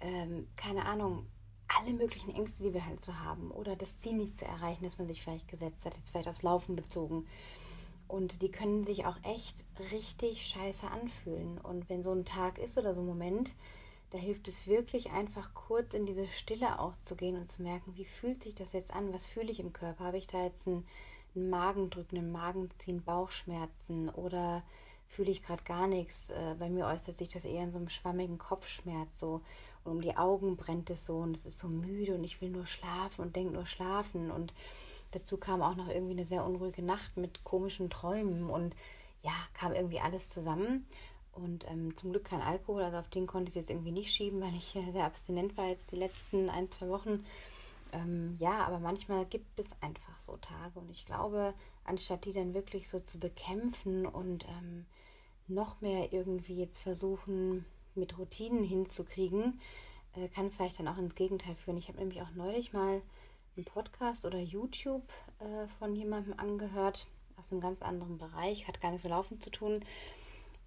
ähm, 0.00 0.48
keine 0.56 0.86
Ahnung, 0.86 1.26
alle 1.68 1.92
möglichen 1.92 2.34
Ängste, 2.34 2.64
die 2.64 2.74
wir 2.74 2.84
halt 2.84 3.02
so 3.02 3.18
haben 3.18 3.50
oder 3.50 3.76
das 3.76 3.98
Ziel 3.98 4.14
nicht 4.14 4.38
zu 4.38 4.44
erreichen, 4.44 4.84
das 4.84 4.98
man 4.98 5.08
sich 5.08 5.22
vielleicht 5.22 5.48
gesetzt 5.48 5.86
hat, 5.86 5.94
jetzt 5.94 6.10
vielleicht 6.10 6.28
aufs 6.28 6.42
Laufen 6.42 6.76
bezogen. 6.76 7.26
Und 8.12 8.42
die 8.42 8.50
können 8.50 8.84
sich 8.84 9.06
auch 9.06 9.16
echt 9.22 9.64
richtig 9.90 10.46
scheiße 10.46 10.86
anfühlen. 10.86 11.56
Und 11.56 11.88
wenn 11.88 12.02
so 12.02 12.12
ein 12.12 12.26
Tag 12.26 12.58
ist 12.58 12.76
oder 12.76 12.92
so 12.92 13.00
ein 13.00 13.06
Moment, 13.06 13.48
da 14.10 14.18
hilft 14.18 14.48
es 14.48 14.66
wirklich 14.66 15.12
einfach 15.12 15.54
kurz 15.54 15.94
in 15.94 16.04
diese 16.04 16.26
Stille 16.26 16.78
auch 16.78 16.94
zu 16.98 17.16
gehen 17.16 17.36
und 17.36 17.48
zu 17.48 17.62
merken, 17.62 17.96
wie 17.96 18.04
fühlt 18.04 18.42
sich 18.42 18.54
das 18.54 18.74
jetzt 18.74 18.92
an? 18.92 19.14
Was 19.14 19.26
fühle 19.26 19.50
ich 19.50 19.60
im 19.60 19.72
Körper? 19.72 20.04
Habe 20.04 20.18
ich 20.18 20.26
da 20.26 20.44
jetzt 20.44 20.68
einen, 20.68 20.86
einen 21.34 21.48
Magendrücken, 21.48 22.18
einen 22.18 22.32
Magenziehen, 22.32 23.02
Bauchschmerzen 23.02 24.10
oder 24.10 24.62
fühle 25.08 25.30
ich 25.30 25.42
gerade 25.42 25.64
gar 25.64 25.86
nichts? 25.86 26.32
Äh, 26.32 26.56
bei 26.58 26.68
mir 26.68 26.88
äußert 26.88 27.16
sich 27.16 27.30
das 27.30 27.46
eher 27.46 27.64
in 27.64 27.72
so 27.72 27.78
einem 27.78 27.88
schwammigen 27.88 28.36
Kopfschmerz 28.36 29.18
so 29.18 29.40
und 29.84 29.92
um 29.92 30.02
die 30.02 30.18
Augen 30.18 30.58
brennt 30.58 30.90
es 30.90 31.06
so 31.06 31.16
und 31.16 31.34
es 31.34 31.46
ist 31.46 31.60
so 31.60 31.68
müde 31.68 32.14
und 32.14 32.24
ich 32.24 32.42
will 32.42 32.50
nur 32.50 32.66
schlafen 32.66 33.22
und 33.22 33.36
denke 33.36 33.54
nur 33.54 33.66
schlafen 33.66 34.30
und 34.30 34.52
Dazu 35.12 35.36
kam 35.36 35.62
auch 35.62 35.76
noch 35.76 35.88
irgendwie 35.88 36.12
eine 36.12 36.24
sehr 36.24 36.44
unruhige 36.44 36.82
Nacht 36.82 37.16
mit 37.16 37.44
komischen 37.44 37.90
Träumen 37.90 38.50
und 38.50 38.74
ja, 39.22 39.32
kam 39.54 39.72
irgendwie 39.72 40.00
alles 40.00 40.28
zusammen. 40.28 40.86
Und 41.32 41.64
ähm, 41.70 41.96
zum 41.96 42.10
Glück 42.10 42.24
kein 42.24 42.42
Alkohol, 42.42 42.82
also 42.82 42.98
auf 42.98 43.08
den 43.08 43.26
konnte 43.26 43.48
ich 43.48 43.54
jetzt 43.54 43.70
irgendwie 43.70 43.92
nicht 43.92 44.12
schieben, 44.12 44.40
weil 44.42 44.54
ich 44.54 44.76
sehr 44.92 45.04
abstinent 45.04 45.56
war 45.56 45.68
jetzt 45.68 45.92
die 45.92 45.96
letzten 45.96 46.50
ein, 46.50 46.68
zwei 46.70 46.88
Wochen. 46.88 47.24
Ähm, 47.92 48.36
ja, 48.38 48.64
aber 48.66 48.78
manchmal 48.78 49.24
gibt 49.26 49.58
es 49.58 49.66
einfach 49.80 50.18
so 50.18 50.36
Tage 50.38 50.78
und 50.78 50.90
ich 50.90 51.04
glaube, 51.06 51.54
anstatt 51.84 52.24
die 52.24 52.32
dann 52.32 52.54
wirklich 52.54 52.88
so 52.88 53.00
zu 53.00 53.18
bekämpfen 53.18 54.06
und 54.06 54.44
ähm, 54.44 54.86
noch 55.46 55.80
mehr 55.80 56.12
irgendwie 56.12 56.56
jetzt 56.56 56.78
versuchen, 56.78 57.64
mit 57.94 58.18
Routinen 58.18 58.64
hinzukriegen, 58.64 59.60
äh, 60.14 60.28
kann 60.28 60.50
vielleicht 60.50 60.78
dann 60.78 60.88
auch 60.88 60.98
ins 60.98 61.14
Gegenteil 61.14 61.54
führen. 61.56 61.76
Ich 61.76 61.88
habe 61.88 61.98
nämlich 61.98 62.22
auch 62.22 62.30
neulich 62.34 62.72
mal 62.72 63.02
einen 63.56 63.64
Podcast 63.64 64.24
oder 64.24 64.38
YouTube 64.38 65.04
äh, 65.38 65.66
von 65.78 65.94
jemandem 65.94 66.38
angehört, 66.38 67.06
aus 67.36 67.52
einem 67.52 67.60
ganz 67.60 67.82
anderen 67.82 68.18
Bereich, 68.18 68.66
hat 68.66 68.80
gar 68.80 68.90
nichts 68.90 69.04
mit 69.04 69.10
Laufen 69.10 69.40
zu 69.40 69.50
tun, 69.50 69.84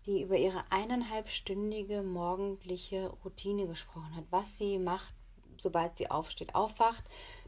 die 0.05 0.21
über 0.21 0.37
ihre 0.37 0.61
eineinhalbstündige 0.71 2.03
morgendliche 2.03 3.09
Routine 3.23 3.67
gesprochen 3.67 4.15
hat, 4.15 4.25
was 4.29 4.57
sie 4.57 4.77
macht, 4.77 5.13
sobald 5.57 5.95
sie 5.95 6.11
aufsteht, 6.11 6.53
aufwacht, 6.53 7.03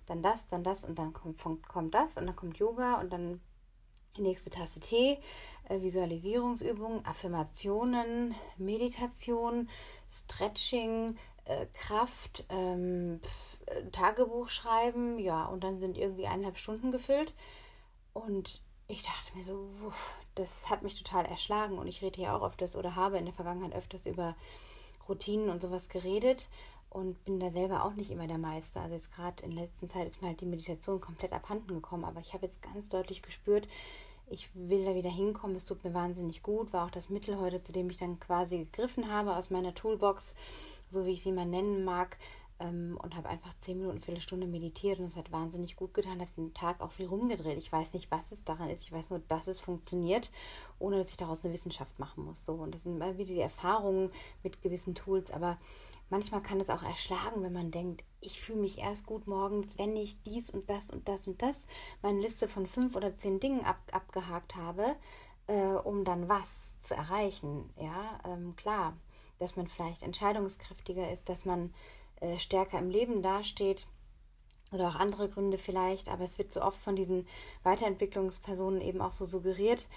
dann 0.08 0.22
das, 0.22 0.48
dann 0.48 0.63
das 0.63 0.84
und 0.84 0.98
dann 0.98 1.13
kommt, 1.13 1.67
kommt 1.67 1.94
das 1.94 2.17
und 2.17 2.25
dann 2.25 2.36
kommt 2.36 2.58
Yoga 2.58 3.00
und 3.00 3.12
dann 3.12 3.41
die 4.15 4.22
nächste 4.22 4.50
Tasse 4.50 4.79
Tee, 4.79 5.20
äh, 5.70 5.82
Visualisierungsübungen, 5.82 7.06
Affirmationen, 7.06 8.34
Meditation, 8.58 9.70
Stretching, 10.10 11.15
Kraft, 11.74 12.46
ähm, 12.50 13.20
äh, 13.66 13.84
Tagebuch 13.92 14.50
schreiben, 14.50 15.20
ja, 15.20 15.46
und 15.46 15.63
dann 15.63 15.80
sind 15.80 15.98
irgendwie 15.98 16.27
eineinhalb 16.27 16.58
Stunden 16.58 16.92
gefüllt. 16.92 17.34
Und 18.13 18.62
ich 18.88 19.04
dachte 19.04 19.38
mir 19.38 19.44
so, 19.44 19.70
wuff, 19.80 20.16
das 20.36 20.70
hat 20.70 20.84
mich 20.84 21.01
total 21.01 21.25
erschlagen. 21.25 21.77
Und 21.77 21.88
ich 21.88 22.01
rede 22.01 22.22
ja 22.22 22.36
auch 22.36 22.44
öfters 22.44 22.75
oder 22.75 22.96
habe 22.96 23.18
in 23.18 23.25
der 23.25 23.34
Vergangenheit 23.34 23.75
öfters 23.75 24.06
über 24.06 24.36
Routinen 25.08 25.50
und 25.50 25.62
sowas 25.62 25.89
geredet 25.89 26.50
und 26.89 27.24
bin 27.25 27.39
da 27.39 27.50
selber 27.50 27.84
auch 27.84 27.94
nicht 27.94 28.12
immer 28.12 28.27
der 28.27 28.38
Meister. 28.38 28.82
Also 28.82 28.94
jetzt 28.94 29.13
gerade 29.13 29.44
in 29.44 29.51
letzter 29.51 29.88
Zeit 29.88 30.08
ist 30.08 30.22
mir 30.22 30.30
halt 30.30 30.42
die 30.42 30.46
Meditation 30.46 31.01
komplett 31.01 31.34
abhanden 31.34 31.75
gekommen, 31.75 32.06
aber 32.06 32.22
ich 32.22 32.34
habe 32.34 32.46
jetzt 32.46 32.62
ganz 32.62 32.89
deutlich 32.89 33.22
gespürt, 33.22 33.68
ich 34.30 34.50
will 34.54 34.84
da 34.84 34.94
wieder 34.94 35.10
hinkommen. 35.10 35.56
Es 35.56 35.66
tut 35.66 35.84
mir 35.84 35.94
wahnsinnig 35.94 36.44
gut. 36.44 36.74
War 36.74 36.86
auch 36.86 36.92
das 36.92 37.10
Mittel 37.10 37.39
heute, 37.39 37.63
zu 37.63 37.72
dem 37.72 37.89
ich 37.89 37.98
dann 37.98 38.20
quasi 38.20 38.58
gegriffen 38.58 39.10
habe 39.10 39.36
aus 39.36 39.50
meiner 39.50 39.74
Toolbox, 39.74 40.36
so 40.89 41.06
wie 41.06 41.12
ich 41.12 41.24
sie 41.24 41.32
mal 41.32 41.46
nennen 41.46 41.84
mag, 41.84 42.17
ähm, 42.60 42.98
und 43.01 43.15
habe 43.15 43.29
einfach 43.29 43.53
zehn 43.56 43.79
Minuten, 43.79 44.00
Viertelstunde 44.00 44.48
meditiert 44.48 45.00
und 45.00 45.06
es 45.06 45.15
hat 45.15 45.32
wahnsinnig 45.32 45.75
gut 45.75 45.94
getan, 45.94 46.22
hat 46.22 46.36
den 46.38 46.53
Tag 46.53 46.82
auch 46.82 46.91
viel 46.91 47.08
rumgedreht. 47.08 47.58
Ich 47.58 47.72
weiß 47.72 47.94
nicht, 47.94 48.10
was 48.12 48.32
es 48.32 48.44
daran 48.44 48.70
ist. 48.70 48.82
Ich 48.82 48.91
weiß 48.91 49.10
nur, 49.10 49.20
dass 49.27 49.48
es 49.48 49.60
funktioniert, 49.60 50.32
ohne 50.79 50.98
dass 50.98 51.12
ich 51.12 51.17
daraus 51.17 51.44
eine 51.44 51.53
Wissenschaft 51.53 52.00
machen 52.00 52.25
muss. 52.25 52.46
So 52.46 52.53
und 52.53 52.74
das 52.74 52.84
sind 52.84 52.96
immer 52.96 53.17
wieder 53.17 53.34
die 53.34 53.39
Erfahrungen 53.39 54.12
mit 54.44 54.62
gewissen 54.62 54.96
Tools, 54.96 55.32
aber 55.32 55.58
manchmal 56.10 56.41
kann 56.41 56.60
es 56.60 56.70
auch 56.70 56.84
erschlagen, 56.84 57.44
wenn 57.44 57.53
man 57.53 57.72
denkt, 57.72 58.03
ich 58.22 58.41
fühle 58.41 58.62
mich 58.62 58.79
erst 58.79 59.06
gut 59.06 59.27
morgens, 59.27 59.77
wenn 59.77 59.96
ich 59.96 60.22
dies 60.24 60.50
und 60.50 60.70
das 60.70 60.89
und 60.89 61.08
das 61.08 61.27
und 61.27 61.41
das 61.41 61.65
meine 62.01 62.20
Liste 62.20 62.48
von 62.48 62.65
fünf 62.65 62.96
oder 62.96 63.15
zehn 63.15 63.39
Dingen 63.39 63.63
ab, 63.63 63.77
abgehakt 63.91 64.56
habe, 64.56 64.96
äh, 65.46 65.53
um 65.62 66.03
dann 66.03 66.27
was 66.27 66.79
zu 66.82 66.96
erreichen. 66.96 67.70
Ja, 67.79 68.20
ähm, 68.25 68.56
klar, 68.56 68.98
dass 69.39 69.56
man 69.56 69.67
vielleicht 69.67 70.03
entscheidungskräftiger 70.03 71.12
ist, 71.12 71.29
dass 71.29 71.46
man 71.46 71.74
äh, 72.20 72.39
stärker 72.39 72.79
im 72.79 72.89
Leben 72.89 73.22
dasteht 73.22 73.88
oder 74.72 74.89
auch 74.89 74.96
andere 74.96 75.29
Gründe 75.29 75.58
vielleicht, 75.58 76.10
aber 76.10 76.24
es 76.24 76.38
wird 76.38 76.53
so 76.53 76.62
oft 76.62 76.79
von 76.79 76.96
diesen 76.96 77.27
Weiterentwicklungspersonen 77.63 78.82
eben 78.82 79.01
auch 79.01 79.13
so 79.13 79.25
suggeriert, 79.25 79.88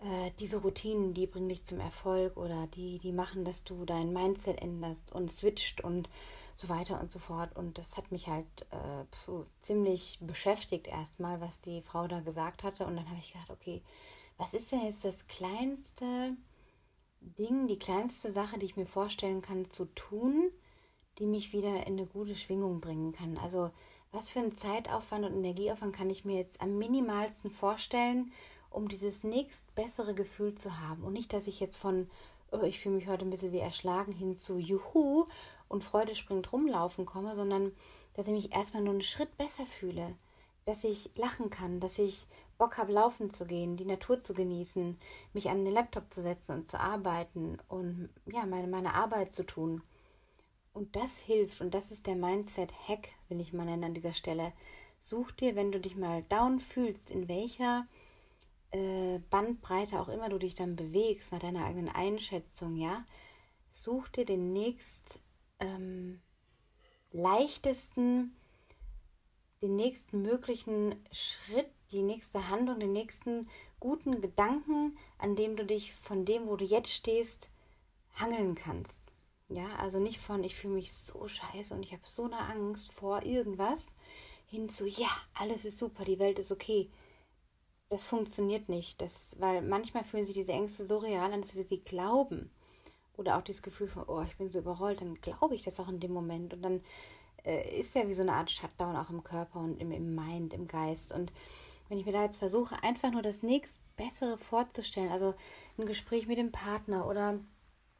äh, 0.00 0.30
diese 0.38 0.58
Routinen, 0.58 1.12
die 1.12 1.26
bringen 1.26 1.48
dich 1.48 1.64
zum 1.64 1.80
Erfolg 1.80 2.36
oder 2.36 2.68
die, 2.68 2.98
die 2.98 3.12
machen, 3.12 3.44
dass 3.44 3.64
du 3.64 3.84
dein 3.84 4.12
Mindset 4.12 4.60
änderst 4.60 5.12
und 5.12 5.30
switcht 5.30 5.82
und 5.82 6.08
so 6.54 6.68
weiter 6.68 7.00
und 7.00 7.10
so 7.10 7.18
fort. 7.18 7.56
Und 7.56 7.78
das 7.78 7.96
hat 7.96 8.12
mich 8.12 8.28
halt 8.28 8.46
äh, 8.70 9.04
pf, 9.12 9.46
ziemlich 9.62 10.18
beschäftigt 10.20 10.86
erstmal, 10.86 11.40
was 11.40 11.60
die 11.60 11.82
Frau 11.82 12.06
da 12.06 12.20
gesagt 12.20 12.62
hatte. 12.62 12.86
Und 12.86 12.96
dann 12.96 13.08
habe 13.08 13.18
ich 13.18 13.32
gedacht, 13.32 13.50
okay, 13.50 13.82
was 14.36 14.54
ist 14.54 14.70
denn 14.70 14.84
jetzt 14.84 15.04
das 15.04 15.26
kleinste 15.26 16.36
Ding, 17.20 17.66
die 17.66 17.78
kleinste 17.78 18.32
Sache, 18.32 18.58
die 18.58 18.66
ich 18.66 18.76
mir 18.76 18.86
vorstellen 18.86 19.42
kann 19.42 19.70
zu 19.70 19.86
tun, 19.94 20.50
die 21.18 21.26
mich 21.26 21.52
wieder 21.52 21.86
in 21.86 21.98
eine 21.98 22.06
gute 22.06 22.34
Schwingung 22.34 22.80
bringen 22.80 23.12
kann. 23.12 23.38
Also 23.38 23.70
was 24.12 24.28
für 24.28 24.40
einen 24.40 24.56
Zeitaufwand 24.56 25.24
und 25.24 25.34
Energieaufwand 25.34 25.94
kann 25.94 26.10
ich 26.10 26.24
mir 26.24 26.36
jetzt 26.36 26.60
am 26.60 26.78
minimalsten 26.78 27.50
vorstellen, 27.50 28.32
um 28.70 28.88
dieses 28.88 29.24
nächst 29.24 29.74
bessere 29.74 30.14
Gefühl 30.14 30.54
zu 30.54 30.78
haben. 30.80 31.04
Und 31.04 31.12
nicht, 31.12 31.32
dass 31.32 31.46
ich 31.46 31.60
jetzt 31.60 31.76
von, 31.76 32.08
oh, 32.50 32.62
ich 32.62 32.80
fühle 32.80 32.96
mich 32.96 33.08
heute 33.08 33.24
ein 33.24 33.30
bisschen 33.30 33.52
wie 33.52 33.58
erschlagen, 33.58 34.12
hin 34.12 34.36
zu 34.36 34.58
Juhu 34.58 35.26
und 35.68 35.84
Freude 35.84 36.14
springt 36.14 36.52
rumlaufen 36.52 37.06
komme, 37.06 37.34
sondern 37.34 37.72
dass 38.14 38.26
ich 38.26 38.32
mich 38.32 38.52
erstmal 38.52 38.82
nur 38.82 38.92
einen 38.92 39.02
Schritt 39.02 39.36
besser 39.36 39.66
fühle. 39.66 40.14
Dass 40.64 40.84
ich 40.84 41.10
lachen 41.14 41.50
kann, 41.50 41.80
dass 41.80 41.98
ich 41.98 42.26
Bock 42.58 42.76
habe, 42.76 42.92
laufen 42.92 43.30
zu 43.30 43.46
gehen, 43.46 43.76
die 43.76 43.84
Natur 43.84 44.20
zu 44.20 44.34
genießen, 44.34 44.98
mich 45.32 45.48
an 45.48 45.64
den 45.64 45.72
Laptop 45.72 46.12
zu 46.12 46.22
setzen 46.22 46.56
und 46.56 46.68
zu 46.68 46.78
arbeiten 46.78 47.58
und 47.68 48.10
ja, 48.26 48.44
meine, 48.46 48.66
meine 48.66 48.94
Arbeit 48.94 49.34
zu 49.34 49.44
tun. 49.44 49.80
Und 50.72 50.96
das 50.96 51.18
hilft 51.18 51.60
und 51.60 51.72
das 51.72 51.90
ist 51.90 52.06
der 52.06 52.16
Mindset-Hack, 52.16 53.08
will 53.28 53.40
ich 53.40 53.52
mal 53.52 53.64
nennen 53.64 53.84
an 53.84 53.94
dieser 53.94 54.12
Stelle. 54.12 54.52
Such 55.00 55.30
dir, 55.32 55.56
wenn 55.56 55.72
du 55.72 55.80
dich 55.80 55.96
mal 55.96 56.24
down 56.24 56.60
fühlst, 56.60 57.10
in 57.10 57.28
welcher 57.28 57.86
äh, 58.72 59.18
Bandbreite 59.30 60.00
auch 60.00 60.08
immer 60.08 60.28
du 60.28 60.38
dich 60.38 60.54
dann 60.54 60.76
bewegst, 60.76 61.32
nach 61.32 61.38
deiner 61.38 61.64
eigenen 61.64 61.88
Einschätzung, 61.88 62.76
ja, 62.76 63.04
such 63.72 64.08
dir 64.08 64.24
den 64.24 64.52
nächst 64.52 65.20
ähm, 65.60 66.20
leichtesten, 67.12 68.36
den 69.62 69.76
nächsten 69.76 70.22
möglichen 70.22 70.94
Schritt, 71.12 71.70
die 71.92 72.02
nächste 72.02 72.48
Handlung, 72.48 72.80
den 72.80 72.92
nächsten 72.92 73.48
guten 73.80 74.20
Gedanken, 74.20 74.96
an 75.18 75.36
dem 75.36 75.56
du 75.56 75.64
dich 75.64 75.94
von 75.94 76.24
dem, 76.24 76.46
wo 76.46 76.56
du 76.56 76.64
jetzt 76.64 76.90
stehst, 76.90 77.50
hangeln 78.14 78.54
kannst. 78.54 79.00
Ja, 79.48 79.76
also 79.76 79.98
nicht 79.98 80.20
von, 80.20 80.44
ich 80.44 80.56
fühle 80.56 80.74
mich 80.74 80.92
so 80.92 81.26
scheiße 81.26 81.72
und 81.72 81.82
ich 81.82 81.92
habe 81.92 82.02
so 82.04 82.24
eine 82.24 82.38
Angst 82.38 82.92
vor 82.92 83.22
irgendwas, 83.22 83.94
hin 84.46 84.68
zu, 84.68 84.86
ja, 84.86 85.08
alles 85.34 85.64
ist 85.64 85.78
super, 85.78 86.04
die 86.04 86.18
Welt 86.18 86.38
ist 86.38 86.52
okay. 86.52 86.90
Das 87.88 88.04
funktioniert 88.04 88.68
nicht, 88.68 89.00
das, 89.00 89.36
weil 89.38 89.62
manchmal 89.62 90.04
fühlen 90.04 90.24
sich 90.24 90.34
diese 90.34 90.52
Ängste 90.52 90.86
so 90.86 90.98
real 90.98 91.32
an, 91.32 91.40
dass 91.40 91.54
wir 91.54 91.62
sie 91.62 91.80
glauben. 91.80 92.50
Oder 93.16 93.36
auch 93.36 93.42
dieses 93.42 93.62
Gefühl 93.62 93.88
von, 93.88 94.04
oh, 94.06 94.22
ich 94.22 94.36
bin 94.36 94.50
so 94.50 94.58
überrollt, 94.58 95.00
dann 95.00 95.20
glaube 95.20 95.54
ich 95.54 95.62
das 95.62 95.80
auch 95.80 95.88
in 95.88 95.98
dem 95.98 96.12
Moment. 96.12 96.52
Und 96.52 96.62
dann 96.62 96.82
äh, 97.44 97.80
ist 97.80 97.94
ja 97.94 98.06
wie 98.06 98.14
so 98.14 98.22
eine 98.22 98.34
Art 98.34 98.50
Shutdown 98.50 98.96
auch 98.96 99.10
im 99.10 99.24
Körper 99.24 99.58
und 99.58 99.80
im, 99.80 99.90
im 99.90 100.14
Mind, 100.14 100.54
im 100.54 100.68
Geist. 100.68 101.12
Und 101.12 101.32
wenn 101.88 101.98
ich 101.98 102.06
mir 102.06 102.12
da 102.12 102.22
jetzt 102.22 102.36
versuche, 102.36 102.82
einfach 102.82 103.10
nur 103.10 103.22
das 103.22 103.42
nächst 103.42 103.80
Bessere 103.96 104.38
vorzustellen, 104.38 105.10
also 105.10 105.34
ein 105.76 105.86
Gespräch 105.86 106.26
mit 106.26 106.38
dem 106.38 106.52
Partner 106.52 107.06
oder 107.06 107.38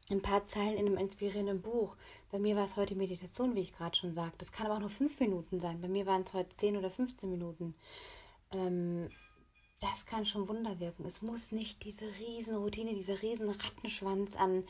ein 0.09 0.21
paar 0.21 0.43
Zeilen 0.45 0.77
in 0.77 0.87
einem 0.87 0.97
inspirierenden 0.97 1.61
Buch. 1.61 1.95
Bei 2.31 2.39
mir 2.39 2.55
war 2.55 2.65
es 2.65 2.75
heute 2.75 2.95
Meditation, 2.95 3.55
wie 3.55 3.61
ich 3.61 3.73
gerade 3.73 3.95
schon 3.95 4.13
sagte. 4.13 4.39
Das 4.39 4.51
kann 4.51 4.65
aber 4.65 4.75
auch 4.75 4.79
nur 4.79 4.89
fünf 4.89 5.19
Minuten 5.19 5.59
sein. 5.59 5.81
Bei 5.81 5.87
mir 5.87 6.05
waren 6.05 6.23
es 6.23 6.33
heute 6.33 6.49
zehn 6.55 6.77
oder 6.77 6.89
15 6.89 7.29
Minuten. 7.29 7.75
Ähm, 8.51 9.09
das 9.81 10.05
kann 10.05 10.25
schon 10.25 10.49
Wunder 10.49 10.79
wirken. 10.79 11.05
Es 11.05 11.21
muss 11.21 11.51
nicht 11.51 11.83
diese 11.83 12.05
riesen 12.19 12.55
Routine, 12.55 12.93
dieser 12.95 13.21
riesen 13.21 13.49
Rattenschwanz 13.49 14.35
an, 14.35 14.63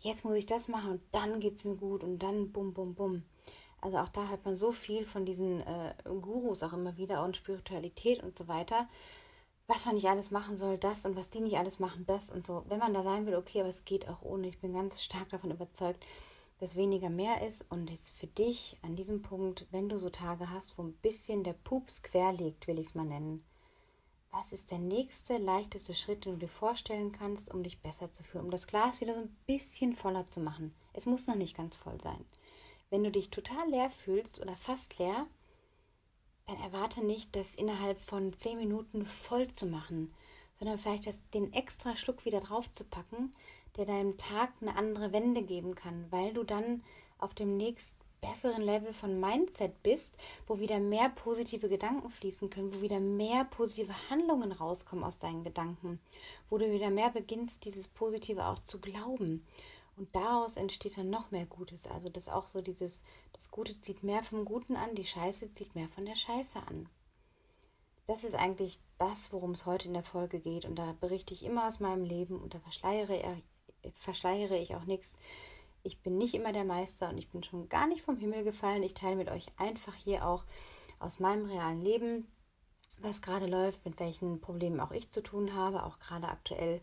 jetzt 0.00 0.24
muss 0.24 0.34
ich 0.34 0.46
das 0.46 0.68
machen 0.68 0.92
und 0.92 1.02
dann 1.12 1.40
geht 1.40 1.54
es 1.54 1.64
mir 1.64 1.76
gut 1.76 2.02
und 2.02 2.18
dann 2.18 2.52
bum, 2.52 2.74
bum, 2.74 2.94
bum. 2.94 3.22
Also 3.82 3.98
auch 3.98 4.08
da 4.08 4.28
hat 4.28 4.44
man 4.46 4.56
so 4.56 4.72
viel 4.72 5.04
von 5.04 5.26
diesen 5.26 5.60
äh, 5.60 5.94
Gurus 6.04 6.62
auch 6.62 6.72
immer 6.72 6.96
wieder 6.96 7.22
und 7.22 7.36
Spiritualität 7.36 8.22
und 8.22 8.36
so 8.36 8.48
weiter 8.48 8.88
was 9.72 9.86
man 9.86 9.94
nicht 9.94 10.08
alles 10.08 10.30
machen 10.30 10.56
soll, 10.56 10.76
das 10.76 11.06
und 11.06 11.16
was 11.16 11.30
die 11.30 11.40
nicht 11.40 11.56
alles 11.56 11.78
machen, 11.78 12.04
das 12.06 12.30
und 12.30 12.44
so. 12.44 12.64
Wenn 12.68 12.78
man 12.78 12.94
da 12.94 13.02
sein 13.02 13.26
will, 13.26 13.36
okay, 13.36 13.60
aber 13.60 13.68
es 13.68 13.84
geht 13.84 14.08
auch 14.08 14.22
ohne. 14.22 14.48
Ich 14.48 14.58
bin 14.58 14.74
ganz 14.74 15.02
stark 15.02 15.28
davon 15.30 15.50
überzeugt, 15.50 16.04
dass 16.58 16.76
weniger 16.76 17.10
mehr 17.10 17.46
ist 17.46 17.64
und 17.70 17.90
jetzt 17.90 18.10
für 18.10 18.26
dich 18.26 18.76
an 18.82 18.96
diesem 18.96 19.22
Punkt, 19.22 19.66
wenn 19.70 19.88
du 19.88 19.98
so 19.98 20.10
Tage 20.10 20.50
hast, 20.50 20.76
wo 20.78 20.82
ein 20.82 20.92
bisschen 20.94 21.42
der 21.42 21.54
Pups 21.54 22.02
quer 22.02 22.32
liegt, 22.32 22.66
will 22.66 22.78
ich 22.78 22.88
es 22.88 22.94
mal 22.94 23.04
nennen. 23.04 23.44
Was 24.30 24.52
ist 24.52 24.70
der 24.70 24.78
nächste, 24.78 25.36
leichteste 25.38 25.94
Schritt, 25.94 26.24
den 26.24 26.34
du 26.34 26.38
dir 26.40 26.48
vorstellen 26.48 27.12
kannst, 27.12 27.52
um 27.52 27.62
dich 27.62 27.80
besser 27.80 28.10
zu 28.10 28.22
fühlen, 28.22 28.44
um 28.44 28.50
das 28.50 28.66
Glas 28.66 29.00
wieder 29.00 29.14
so 29.14 29.20
ein 29.20 29.36
bisschen 29.46 29.94
voller 29.94 30.26
zu 30.26 30.40
machen? 30.40 30.74
Es 30.94 31.06
muss 31.06 31.26
noch 31.26 31.34
nicht 31.34 31.56
ganz 31.56 31.76
voll 31.76 32.00
sein. 32.02 32.24
Wenn 32.92 33.04
du 33.04 33.10
dich 33.10 33.30
total 33.30 33.70
leer 33.70 33.88
fühlst 33.88 34.38
oder 34.38 34.54
fast 34.54 34.98
leer, 34.98 35.26
dann 36.46 36.58
erwarte 36.58 37.02
nicht, 37.02 37.34
das 37.34 37.54
innerhalb 37.54 37.98
von 37.98 38.34
zehn 38.34 38.58
Minuten 38.58 39.06
voll 39.06 39.50
zu 39.50 39.64
machen, 39.64 40.12
sondern 40.56 40.76
vielleicht 40.76 41.06
das, 41.06 41.26
den 41.30 41.54
extra 41.54 41.96
Schluck 41.96 42.26
wieder 42.26 42.40
drauf 42.40 42.70
zu 42.70 42.84
packen, 42.84 43.32
der 43.78 43.86
deinem 43.86 44.18
Tag 44.18 44.52
eine 44.60 44.76
andere 44.76 45.10
Wende 45.10 45.42
geben 45.42 45.74
kann, 45.74 46.04
weil 46.10 46.34
du 46.34 46.44
dann 46.44 46.84
auf 47.16 47.32
dem 47.32 47.56
nächst 47.56 47.94
besseren 48.20 48.60
Level 48.60 48.92
von 48.92 49.18
Mindset 49.18 49.82
bist, 49.82 50.14
wo 50.46 50.60
wieder 50.60 50.78
mehr 50.78 51.08
positive 51.08 51.70
Gedanken 51.70 52.10
fließen 52.10 52.50
können, 52.50 52.74
wo 52.74 52.82
wieder 52.82 53.00
mehr 53.00 53.46
positive 53.46 54.10
Handlungen 54.10 54.52
rauskommen 54.52 55.02
aus 55.02 55.18
deinen 55.18 55.44
Gedanken, 55.44 55.98
wo 56.50 56.58
du 56.58 56.70
wieder 56.70 56.90
mehr 56.90 57.08
beginnst, 57.08 57.64
dieses 57.64 57.88
Positive 57.88 58.44
auch 58.44 58.58
zu 58.58 58.82
glauben. 58.82 59.46
Und 59.96 60.14
daraus 60.16 60.56
entsteht 60.56 60.96
dann 60.96 61.10
noch 61.10 61.30
mehr 61.30 61.46
Gutes. 61.46 61.86
Also 61.86 62.08
das 62.08 62.28
auch 62.28 62.46
so 62.46 62.62
dieses, 62.62 63.04
das 63.32 63.50
Gute 63.50 63.78
zieht 63.80 64.02
mehr 64.02 64.22
vom 64.22 64.44
Guten 64.44 64.76
an, 64.76 64.94
die 64.94 65.04
Scheiße 65.04 65.52
zieht 65.52 65.74
mehr 65.74 65.88
von 65.88 66.06
der 66.06 66.16
Scheiße 66.16 66.58
an. 66.66 66.88
Das 68.06 68.24
ist 68.24 68.34
eigentlich 68.34 68.80
das, 68.98 69.32
worum 69.32 69.52
es 69.52 69.66
heute 69.66 69.88
in 69.88 69.94
der 69.94 70.02
Folge 70.02 70.40
geht. 70.40 70.64
Und 70.64 70.76
da 70.76 70.94
berichte 71.00 71.34
ich 71.34 71.44
immer 71.44 71.68
aus 71.68 71.78
meinem 71.78 72.04
Leben 72.04 72.40
und 72.40 72.54
da 72.54 72.58
verschleiere, 72.58 73.42
verschleiere 73.94 74.56
ich 74.56 74.74
auch 74.74 74.84
nichts. 74.84 75.18
Ich 75.84 76.00
bin 76.00 76.16
nicht 76.16 76.34
immer 76.34 76.52
der 76.52 76.64
Meister 76.64 77.08
und 77.08 77.18
ich 77.18 77.28
bin 77.28 77.42
schon 77.42 77.68
gar 77.68 77.86
nicht 77.86 78.02
vom 78.02 78.16
Himmel 78.16 78.44
gefallen. 78.44 78.82
Ich 78.82 78.94
teile 78.94 79.16
mit 79.16 79.28
euch 79.28 79.46
einfach 79.56 79.94
hier 79.94 80.26
auch 80.26 80.44
aus 80.98 81.20
meinem 81.20 81.46
realen 81.46 81.80
Leben, 81.80 82.30
was 83.00 83.22
gerade 83.22 83.46
läuft, 83.46 83.84
mit 83.84 83.98
welchen 83.98 84.40
Problemen 84.40 84.80
auch 84.80 84.92
ich 84.92 85.10
zu 85.10 85.22
tun 85.22 85.54
habe, 85.54 85.84
auch 85.84 85.98
gerade 85.98 86.28
aktuell 86.28 86.80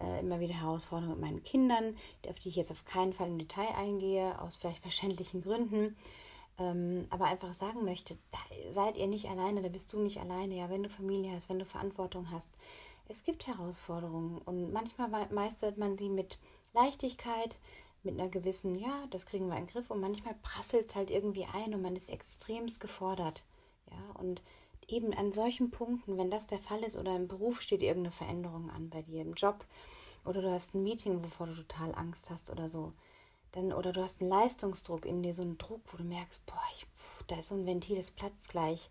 äh, 0.00 0.20
immer 0.20 0.40
wieder 0.40 0.54
Herausforderungen 0.54 1.20
mit 1.20 1.30
meinen 1.30 1.42
Kindern, 1.42 1.96
auf 2.28 2.38
die 2.38 2.48
ich 2.48 2.56
jetzt 2.56 2.70
auf 2.70 2.84
keinen 2.84 3.12
Fall 3.12 3.28
im 3.28 3.38
Detail 3.38 3.74
eingehe, 3.76 4.40
aus 4.40 4.56
vielleicht 4.56 4.82
verständlichen 4.82 5.42
Gründen. 5.42 5.96
Ähm, 6.58 7.06
aber 7.10 7.26
einfach 7.26 7.52
sagen 7.52 7.84
möchte, 7.84 8.18
da 8.32 8.38
seid 8.70 8.96
ihr 8.96 9.06
nicht 9.06 9.28
alleine, 9.28 9.62
da 9.62 9.68
bist 9.68 9.92
du 9.92 10.00
nicht 10.00 10.20
alleine. 10.20 10.54
Ja, 10.56 10.68
wenn 10.68 10.82
du 10.82 10.88
Familie 10.88 11.32
hast, 11.32 11.48
wenn 11.48 11.58
du 11.58 11.64
Verantwortung 11.64 12.30
hast. 12.30 12.48
Es 13.08 13.24
gibt 13.24 13.46
Herausforderungen 13.46 14.38
und 14.38 14.72
manchmal 14.72 15.08
meistert 15.30 15.78
man 15.78 15.96
sie 15.96 16.08
mit 16.08 16.38
Leichtigkeit, 16.72 17.58
mit 18.02 18.18
einer 18.18 18.28
gewissen, 18.28 18.78
ja, 18.78 19.06
das 19.10 19.26
kriegen 19.26 19.48
wir 19.48 19.56
in 19.56 19.66
den 19.66 19.72
Griff 19.72 19.90
und 19.90 20.00
manchmal 20.00 20.34
prasselt 20.42 20.86
es 20.86 20.94
halt 20.94 21.10
irgendwie 21.10 21.44
ein 21.52 21.74
und 21.74 21.82
man 21.82 21.96
ist 21.96 22.08
extremst 22.08 22.80
gefordert. 22.80 23.42
Ja, 23.90 24.20
und 24.20 24.42
eben 24.90 25.14
an 25.14 25.32
solchen 25.32 25.70
Punkten, 25.70 26.18
wenn 26.18 26.30
das 26.30 26.46
der 26.46 26.58
Fall 26.58 26.82
ist 26.82 26.96
oder 26.96 27.14
im 27.16 27.28
Beruf 27.28 27.60
steht 27.60 27.82
irgendeine 27.82 28.12
Veränderung 28.12 28.70
an 28.70 28.90
bei 28.90 29.02
dir, 29.02 29.22
im 29.22 29.34
Job 29.34 29.64
oder 30.24 30.42
du 30.42 30.50
hast 30.50 30.74
ein 30.74 30.82
Meeting, 30.82 31.24
wovor 31.24 31.46
du 31.46 31.54
total 31.54 31.94
Angst 31.94 32.30
hast 32.30 32.50
oder 32.50 32.68
so, 32.68 32.92
dann 33.52 33.72
oder 33.72 33.92
du 33.92 34.02
hast 34.02 34.20
einen 34.20 34.30
Leistungsdruck 34.30 35.04
in 35.04 35.22
dir, 35.22 35.34
so 35.34 35.42
einen 35.42 35.58
Druck, 35.58 35.80
wo 35.90 35.96
du 35.96 36.04
merkst, 36.04 36.44
boah, 36.46 36.62
ich, 36.72 36.86
pff, 36.96 37.24
da 37.26 37.38
ist 37.38 37.48
so 37.48 37.54
ein 37.54 37.66
Ventil, 37.66 37.96
das 37.96 38.10
platzt 38.10 38.50
gleich. 38.50 38.90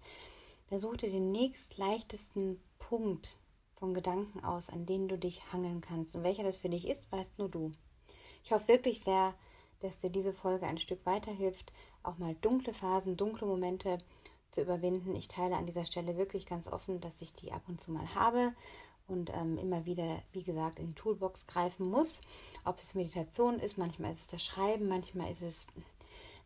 Dann 0.70 0.80
such 0.80 0.98
dir 0.98 1.10
den 1.10 1.32
nächst 1.32 1.78
leichtesten 1.78 2.62
Punkt 2.78 3.38
von 3.76 3.94
Gedanken 3.94 4.44
aus, 4.44 4.70
an 4.70 4.86
denen 4.86 5.08
du 5.08 5.18
dich 5.18 5.42
hangeln 5.54 5.82
kannst. 5.82 6.16
Und 6.16 6.24
welcher 6.24 6.44
das 6.44 6.58
für 6.58 6.70
dich 6.70 6.88
ist, 6.88 7.12
weißt 7.12 7.40
nur 7.40 7.50
du. 7.50 7.72
Ich 8.44 8.52
hoffe 8.52 8.68
wirklich 8.68 9.02
sehr, 9.02 9.34
dass 9.80 10.00
dir 10.00 10.10
diese 10.10 10.34
Folge 10.34 10.66
ein 10.68 10.78
Stück 10.78 11.06
weiterhilft, 11.06 11.72
auch 12.04 12.18
mal 12.18 12.36
dunkle 12.42 12.74
Phasen, 12.74 13.16
dunkle 13.16 13.48
Momente 13.48 13.98
zu 14.50 14.62
überwinden. 14.62 15.16
Ich 15.16 15.28
teile 15.28 15.56
an 15.56 15.66
dieser 15.66 15.86
Stelle 15.86 16.18
wirklich 16.18 16.46
ganz 16.46 16.68
offen, 16.68 17.02
dass 17.02 17.22
ich 17.22 17.34
die 17.34 17.52
ab 17.52 17.64
und 17.68 17.80
zu 17.80 17.92
mal 17.92 18.16
habe 18.16 18.54
und 19.08 19.32
ähm, 19.32 19.58
immer 19.58 19.86
wieder, 19.86 20.22
wie 20.32 20.44
gesagt, 20.44 20.80
in 20.80 20.88
die 20.88 20.96
Toolbox 20.96 21.48
greifen 21.48 21.90
muss. 21.90 22.22
Ob 22.66 22.78
es 22.78 22.96
Meditation 22.96 23.60
ist, 23.60 23.78
manchmal 23.78 24.12
ist 24.12 24.22
es 24.22 24.28
das 24.28 24.44
Schreiben, 24.44 24.88
manchmal 24.88 25.32
ist 25.32 25.42
es 25.42 25.68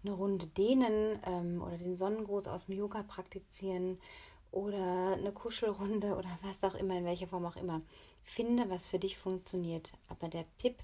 eine 0.03 0.13
Runde 0.13 0.47
dehnen 0.47 1.19
ähm, 1.25 1.61
oder 1.61 1.77
den 1.77 1.95
Sonnengruß 1.95 2.47
aus 2.47 2.65
dem 2.65 2.75
Yoga 2.75 3.03
praktizieren 3.03 3.99
oder 4.51 5.13
eine 5.13 5.31
Kuschelrunde 5.31 6.15
oder 6.17 6.29
was 6.41 6.63
auch 6.63 6.75
immer, 6.75 6.97
in 6.97 7.05
welcher 7.05 7.27
Form 7.27 7.45
auch 7.45 7.55
immer. 7.55 7.79
Finde, 8.21 8.69
was 8.69 8.87
für 8.87 8.99
dich 8.99 9.17
funktioniert. 9.17 9.91
Aber 10.07 10.27
der 10.27 10.45
Tipp, 10.57 10.77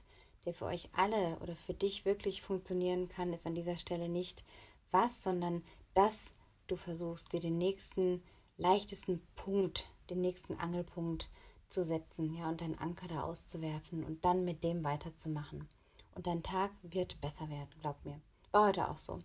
der 0.45 0.53
für 0.53 0.65
euch 0.65 0.89
alle 0.93 1.38
oder 1.41 1.55
für 1.55 1.73
dich 1.73 2.05
wirklich 2.05 2.41
funktionieren 2.41 3.09
kann, 3.09 3.33
ist 3.33 3.45
an 3.45 3.55
dieser 3.55 3.77
Stelle 3.77 4.09
nicht 4.09 4.43
was, 4.91 5.23
sondern 5.23 5.63
dass 5.93 6.33
du 6.71 6.75
versuchst, 6.75 7.33
dir 7.33 7.39
den 7.39 7.57
nächsten 7.57 8.23
leichtesten 8.57 9.21
Punkt, 9.35 9.89
den 10.09 10.21
nächsten 10.21 10.55
Angelpunkt 10.55 11.29
zu 11.69 11.83
setzen, 11.83 12.33
ja, 12.33 12.49
und 12.49 12.61
deinen 12.61 12.77
Anker 12.77 13.07
da 13.07 13.23
auszuwerfen 13.23 14.03
und 14.03 14.25
dann 14.25 14.43
mit 14.43 14.63
dem 14.63 14.83
weiterzumachen. 14.83 15.67
Und 16.15 16.27
dein 16.27 16.43
Tag 16.43 16.71
wird 16.81 17.21
besser 17.21 17.49
werden, 17.49 17.69
glaub 17.81 18.03
mir. 18.03 18.19
War 18.51 18.67
heute 18.67 18.89
auch 18.89 18.97
so. 18.97 19.19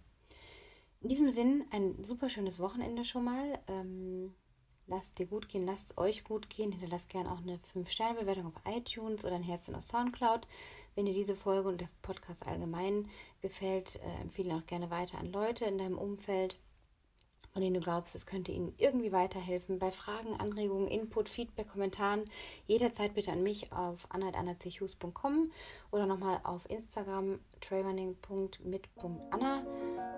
In 1.01 1.09
diesem 1.09 1.29
Sinn 1.31 1.65
ein 1.71 2.03
super 2.05 2.29
schönes 2.29 2.59
Wochenende 2.59 3.05
schon 3.05 3.25
mal. 3.25 3.59
Ähm, 3.67 4.35
lasst 4.87 5.19
dir 5.19 5.27
gut 5.27 5.49
gehen, 5.49 5.67
lasst 5.67 5.99
euch 5.99 6.25
gut 6.25 6.49
gehen. 6.51 6.73
Hinterlasst 6.73 7.09
gerne 7.09 7.33
auch 7.33 7.41
eine 7.41 7.59
5-Sterne-Bewertung 7.75 8.47
auf 8.47 8.63
iTunes 8.67 9.25
oder 9.25 9.35
ein 9.35 9.43
Herzchen 9.43 9.75
auf 9.75 9.83
Soundcloud. 9.83 10.47
Wenn 10.95 11.07
dir 11.07 11.15
diese 11.15 11.35
Folge 11.35 11.69
und 11.69 11.81
der 11.81 11.89
Podcast 12.03 12.47
allgemein 12.47 13.09
gefällt, 13.41 13.97
äh, 13.97 14.21
empfehle 14.21 14.51
ihn 14.51 14.57
auch 14.57 14.67
gerne 14.67 14.91
weiter 14.91 15.19
an 15.19 15.33
Leute 15.33 15.65
in 15.65 15.79
deinem 15.79 15.99
Umfeld 15.99 16.59
von 17.55 17.63
denen 17.63 17.75
du 17.75 17.81
glaubst, 17.81 18.17
es 18.17 18.27
könnte 18.27 18.51
ihnen 18.51 18.75
irgendwie 18.79 19.13
weiterhelfen. 19.13 19.79
Bei 19.79 19.93
Fragen, 19.93 20.35
Anregungen, 20.41 20.89
Input, 20.89 21.29
Feedback, 21.29 21.69
Kommentaren 21.69 22.23
jederzeit 22.67 23.15
bitte 23.15 23.31
an 23.31 23.45
mich 23.45 23.73
auf 23.73 24.09
anna.annachus.com 24.09 25.53
oder 25.93 26.07
nochmal 26.07 26.41
auf 26.43 26.69
Instagram 26.69 27.39
trailrunning.mit.anna. 27.61 29.63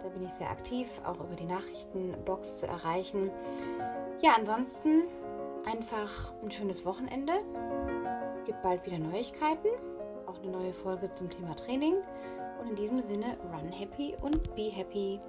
Da 0.02 0.08
bin 0.08 0.24
ich 0.24 0.32
sehr 0.32 0.48
aktiv, 0.48 0.88
auch 1.04 1.20
über 1.20 1.36
die 1.36 1.44
Nachrichtenbox 1.44 2.60
zu 2.60 2.68
erreichen. 2.68 3.30
Ja, 4.22 4.32
ansonsten 4.38 5.02
einfach 5.66 6.32
ein 6.42 6.50
schönes 6.50 6.86
Wochenende. 6.86 7.34
Es 8.32 8.42
gibt 8.44 8.62
bald 8.62 8.86
wieder 8.86 8.98
Neuigkeiten, 8.98 9.68
auch 10.26 10.38
eine 10.38 10.52
neue 10.52 10.72
Folge 10.72 11.12
zum 11.12 11.28
Thema 11.28 11.54
Training. 11.54 11.96
Und 12.62 12.70
in 12.70 12.76
diesem 12.76 13.02
Sinne, 13.02 13.36
run 13.52 13.70
happy 13.70 14.14
und 14.22 14.54
be 14.54 14.70
happy. 14.70 15.20